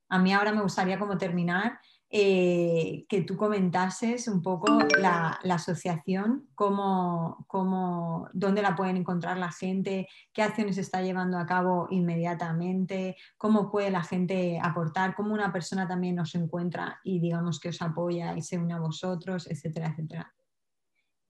[0.10, 1.80] A mí ahora me gustaría como terminar
[2.14, 9.50] eh, que tú comentases un poco la, asociación, cómo, cómo, dónde la pueden encontrar la
[9.50, 15.54] gente, qué acciones está llevando a cabo inmediatamente, cómo puede la gente aportar, cómo una
[15.54, 19.88] persona también os encuentra y digamos que os apoya y se une a vosotros, etcétera,
[19.88, 20.34] etcétera.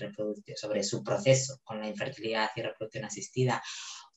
[0.56, 3.64] sobre su proceso con la infertilidad y reproducción asistida,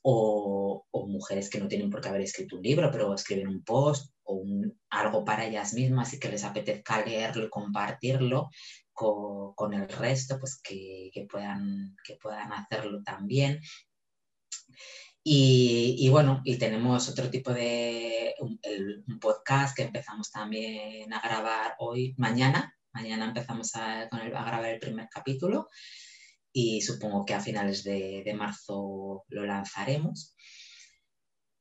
[0.03, 4.13] o, mujeres que no tienen por qué haber escrito un libro, pero escriben un post
[4.25, 4.45] o
[4.91, 8.51] algo para ellas mismas y que les apetezca leerlo y compartirlo
[8.93, 13.61] con, el resto, pues que, puedan, que puedan hacerlo también.
[15.25, 18.59] Y, bueno, y tenemos otro tipo de un,
[19.21, 22.77] podcast que empezamos también a grabar hoy, mañana.
[22.93, 25.69] Mañana empezamos a, con a grabar el primer capítulo
[26.53, 30.35] y supongo que a finales de, marzo lo lanzaremos.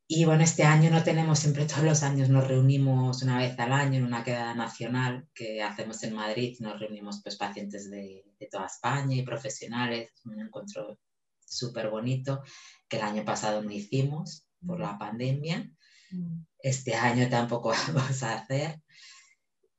[0.07, 3.71] Y bueno, este año no tenemos, siempre todos los años nos reunimos una vez al
[3.71, 8.47] año en una quedada nacional que hacemos en Madrid, nos reunimos pues pacientes de, de
[8.47, 10.99] toda España y profesionales, un encuentro
[11.51, 12.43] súper bonito
[12.87, 15.69] que el año pasado no hicimos por la pandemia.
[16.11, 16.43] Mm.
[16.59, 18.81] Este año tampoco vamos a hacer.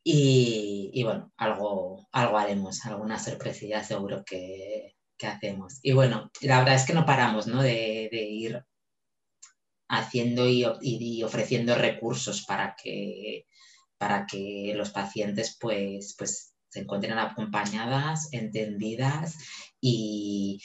[0.05, 5.79] Y, bueno, algo, algo haremos, alguna sorpresilla seguro que, hacemos.
[5.85, 7.63] Y bueno, la verdad es que no paramos ¿no?
[7.63, 8.67] De, ir
[9.89, 13.47] haciendo y, y, ofreciendo recursos para que,
[13.99, 19.37] para que los pacientes pues, pues se encuentren acompañadas, entendidas
[19.81, 20.61] y,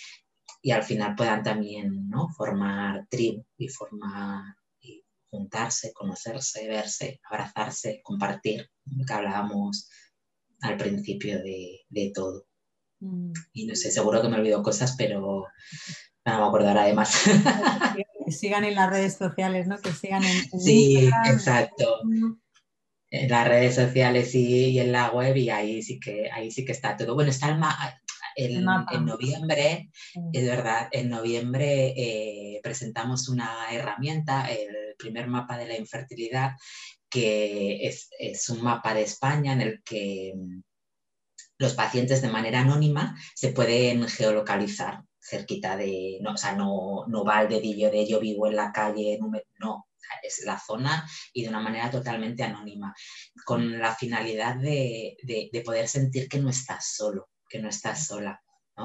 [0.67, 2.27] y al final puedan también ¿no?
[2.27, 9.87] formar tribu y formar y juntarse, conocerse, verse, abrazarse, compartir, lo que hablábamos
[10.59, 12.47] al principio de, de todo.
[12.99, 13.31] Mm.
[13.53, 15.45] Y no sé, seguro que me olvido cosas, pero
[16.25, 17.15] no me acordará además.
[18.25, 19.77] Que sigan en las redes sociales, ¿no?
[19.77, 22.01] Que sigan en, Sí, exacto.
[23.09, 26.65] En las redes sociales y, y, en la web y ahí sí que ahí sí
[26.65, 27.15] que está todo.
[27.15, 27.57] Bueno, está el,
[28.37, 29.89] en noviembre,
[30.31, 36.51] es verdad, en noviembre eh, presentamos una herramienta, el primer mapa de la infertilidad,
[37.09, 40.61] que es, un mapa de España en el que mm,
[41.57, 47.25] los pacientes de manera anónima se pueden geolocalizar cerquita de, no, o sea, no, no
[47.25, 49.19] va al dedillo de yo vivo en la calle,
[49.59, 49.87] no,
[50.23, 52.93] es la zona y de una manera totalmente anónima,
[53.43, 58.41] con la finalidad de poder sentir que no estás solo, que no estás sola,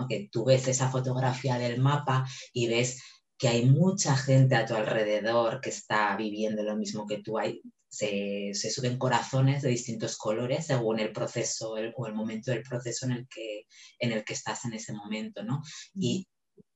[0.09, 3.03] que tú ves esa fotografía del mapa y ves
[3.39, 7.39] que hay mucha gente a tu alrededor que está viviendo lo mismo que tú.
[7.39, 13.07] Hay, se, suben corazones de distintos colores según el proceso o el momento del proceso
[13.07, 13.67] en el, que,
[13.99, 15.61] en el que estás en ese momento, ¿no?
[15.95, 16.27] Y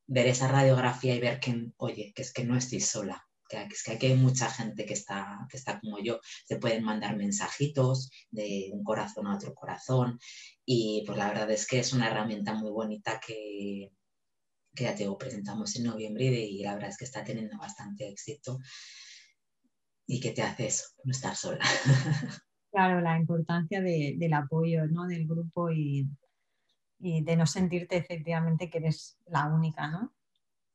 [0.07, 3.83] ver esa radiografía y ver que, oye, que es que no estoy sola, que, es
[3.83, 6.21] que aquí hay mucha gente que está, que está como yo.
[6.45, 10.19] Se pueden mandar mensajitos de un corazón a otro corazón
[10.65, 13.91] y pues la verdad es que es una herramienta muy bonita que,
[14.75, 18.59] que ya te presentamos en noviembre y la verdad es que está teniendo bastante éxito
[20.07, 21.65] y que te hace eso, no estar sola.
[22.73, 25.07] Claro, la importancia del apoyo ¿no?
[25.07, 26.07] del grupo y,
[26.99, 30.15] y de no sentirte efectivamente que eres la única, ¿no?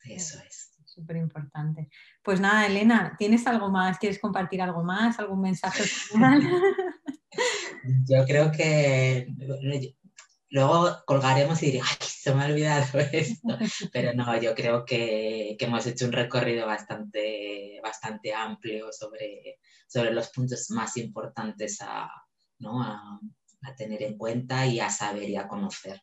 [0.03, 1.89] Eso es súper importante.
[2.23, 3.97] Pues nada, Elena, ¿tienes algo más?
[3.97, 5.19] ¿Quieres compartir algo más?
[5.19, 6.41] ¿Algún mensaje final?
[8.07, 9.27] Yo creo que
[10.49, 13.57] luego colgaremos y diré, ay, se me ha olvidado esto.
[13.91, 20.29] Pero no, yo creo que, hemos hecho un recorrido bastante, bastante amplio sobre, sobre los
[20.29, 26.01] puntos más importantes a, a tener en cuenta y a saber y a conocer.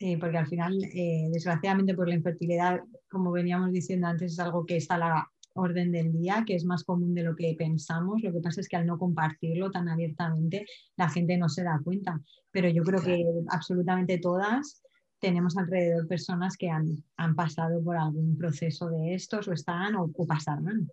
[0.00, 2.80] Sí, porque al final, eh, desgraciadamente, por la infertilidad,
[3.10, 6.64] como veníamos diciendo antes, es algo que está a la orden del día, que es
[6.64, 8.22] más común de lo que pensamos.
[8.22, 10.64] Lo que pasa es que al no compartirlo tan abiertamente,
[10.96, 12.18] la gente no se da cuenta.
[12.50, 14.82] Pero yo creo que absolutamente todas
[15.18, 17.04] tenemos alrededor personas que han,
[17.36, 20.90] pasado por algún proceso de estos o están o, pasarán.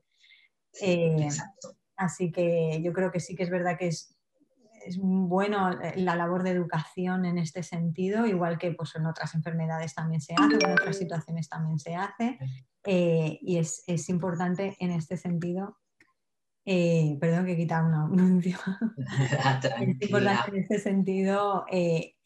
[0.81, 1.29] Eh,
[1.95, 4.16] así que yo creo que sí que es verdad que es
[4.87, 9.35] es bueno eh, la labor de educación en este sentido, igual que pues, en otras
[9.35, 12.39] enfermedades también se hace, en otras situaciones también se hace,
[12.83, 15.77] eh, y es, importante en este sentido.
[16.69, 18.57] Eh, perdón que he quitado un anuncio.
[19.79, 21.65] es importante en este sentido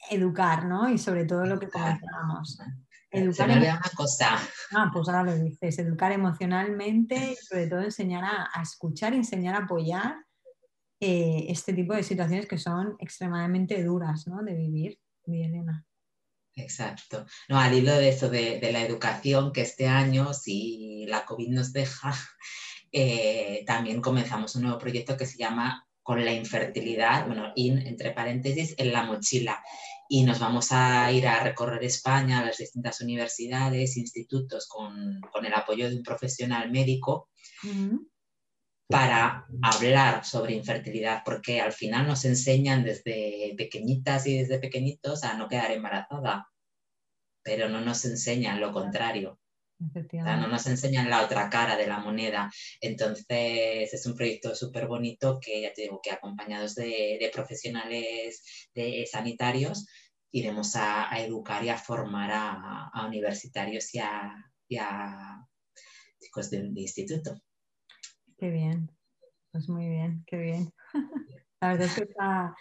[0.09, 0.89] educar, ¿no?
[0.89, 2.59] Y sobre todo lo que comentábamos,
[3.11, 4.37] Educar Se me una cosa.
[4.73, 9.65] Ah, pues ahora lo dices, educar emocionalmente y sobre todo enseñar a, escuchar, enseñar a
[9.65, 10.15] apoyar
[11.03, 14.43] eh, este tipo de situaciones que son extremadamente duras ¿no?
[14.43, 15.83] de vivir, mi Elena.
[16.55, 17.25] Exacto.
[17.49, 21.73] No, al hilo de eso de, la educación, que este año, si la COVID nos
[21.73, 22.13] deja,
[22.91, 28.11] eh, también comenzamos un nuevo proyecto que se llama Con la infertilidad, bueno, in, entre
[28.11, 29.63] paréntesis, en la mochila.
[30.07, 35.53] Y nos vamos a ir a recorrer España, a las distintas universidades, institutos, con, el
[35.55, 37.29] apoyo de un profesional médico.
[38.87, 45.35] Para hablar sobre infertilidad, porque al final nos enseñan desde pequeñitas y desde pequeñitos a
[45.35, 46.47] no quedar embarazada,
[47.43, 49.39] pero no nos enseñan lo contrario.
[49.79, 52.51] no nos enseñan la otra cara de la moneda.
[52.81, 58.43] Entonces es un proyecto súper bonito que ya te digo que acompañados de, profesionales
[58.75, 59.87] de sanitarios
[60.33, 65.47] iremos a, educar y a formar a, universitarios y a,
[66.19, 67.41] chicos de, de instituto.
[68.41, 68.89] Qué bien,
[69.51, 70.73] pues muy bien, qué bien.
[71.61, 72.55] La verdad es que está,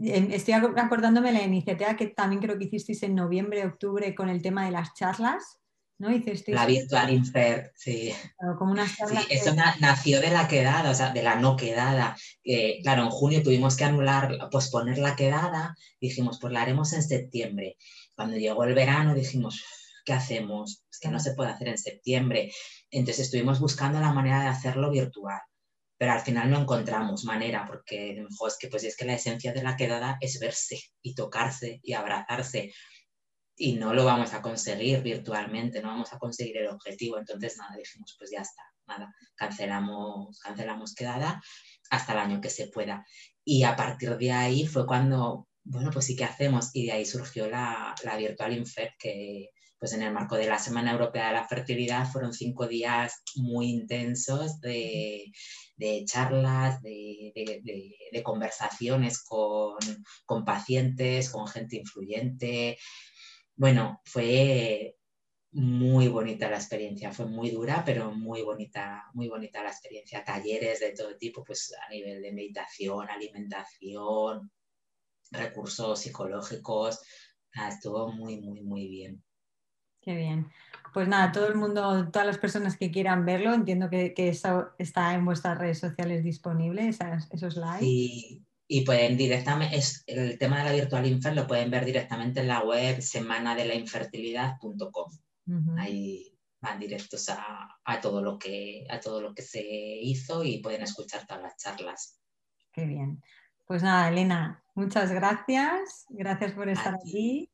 [0.00, 4.40] em, Estoy acordándome la iniciativa que también creo que hicisteis en noviembre, octubre con el
[4.40, 5.60] tema de las charlas,
[5.98, 6.08] ¿no?
[6.46, 8.14] La virtual infer, sí.
[8.58, 12.16] como una sí, eso nació de la quedada, o sea, de la no quedada.
[12.82, 17.76] claro, en junio tuvimos que anular, posponer la quedada, dijimos, pues la haremos en septiembre.
[18.14, 19.62] Cuando llegó el verano dijimos,
[20.06, 20.84] ¿qué hacemos?
[20.90, 22.50] Es que no se puede hacer en septiembre.
[22.90, 25.40] Entonces estuvimos buscando la manera de hacerlo virtual,
[25.98, 29.52] pero al final no encontramos manera, porque mejor es que, pues, es que la esencia
[29.52, 32.72] de la quedada es verse y tocarse y abrazarse.
[33.56, 37.18] Y no lo vamos a conseguir virtualmente, no vamos a conseguir el objetivo.
[37.18, 41.42] Entonces, nada, dijimos, pues ya está, nada, cancelamos, cancelamos quedada
[41.90, 43.04] hasta el año que se pueda.
[43.44, 47.04] Y a partir de ahí fue cuando, bueno, pues sí que hacemos, y de ahí
[47.04, 51.34] surgió la, la Virtual Infer, que, pues en el marco de la Semana Europea de
[51.34, 55.32] la Fertilidad fueron cinco días muy intensos de,
[56.04, 57.32] charlas, de,
[58.24, 62.78] conversaciones con, pacientes, con gente influyente.
[63.54, 64.96] Bueno, fue
[65.52, 70.24] muy bonita la experiencia, fue muy dura, pero muy bonita, muy bonita la experiencia.
[70.24, 74.50] Talleres de todo tipo, pues a nivel de meditación, alimentación,
[75.30, 77.00] recursos psicológicos,
[77.68, 79.22] estuvo muy, muy, muy bien.
[80.08, 80.50] Qué bien.
[80.94, 85.12] Pues nada, todo el mundo, todas las personas que quieran verlo, entiendo que, eso está
[85.12, 87.80] en vuestras redes sociales disponible, esos live.
[87.82, 92.40] Y, y pueden directamente, es, el tema de la virtual infer lo pueden ver directamente
[92.40, 95.12] en la web semanadelainfertilidad.com.
[95.76, 100.80] Ahí van directos a, todo lo que, a todo lo que se hizo y pueden
[100.80, 102.18] escuchar todas las charlas.
[102.72, 103.22] Qué bien.
[103.66, 106.06] Pues nada, Elena, muchas gracias.
[106.08, 107.50] Gracias por estar aquí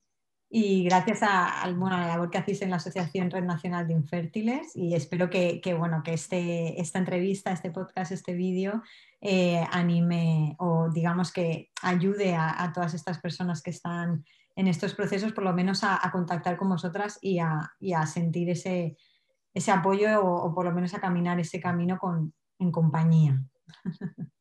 [0.56, 4.94] y gracias a, la labor que hacéis en la Asociación Red Nacional de Infértiles y
[4.94, 8.80] espero que, bueno, que este, esta entrevista, este podcast, este vídeo
[9.20, 14.24] eh, anime o digamos que ayude a, todas estas personas que están
[14.54, 18.96] en estos procesos por lo menos a, contactar con vosotras y a, sentir ese,
[19.54, 23.42] ese apoyo o, o, por lo menos a caminar ese camino con, en compañía.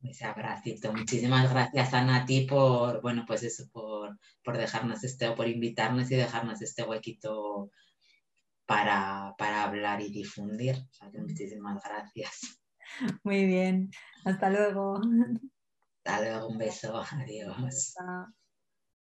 [0.01, 0.93] Ese abracito.
[0.93, 5.47] Muchísimas gracias, Ana, a ti por, bueno, pues eso, por, por dejarnos este, o por
[5.47, 7.71] invitarnos y dejarnos este huequito
[8.65, 10.75] para, para hablar y difundir.
[11.13, 12.59] muchísimas gracias.
[13.23, 13.89] Muy bien.
[14.25, 14.99] Hasta luego.
[16.03, 17.03] Hasta luego, un beso.
[17.11, 17.95] Adiós.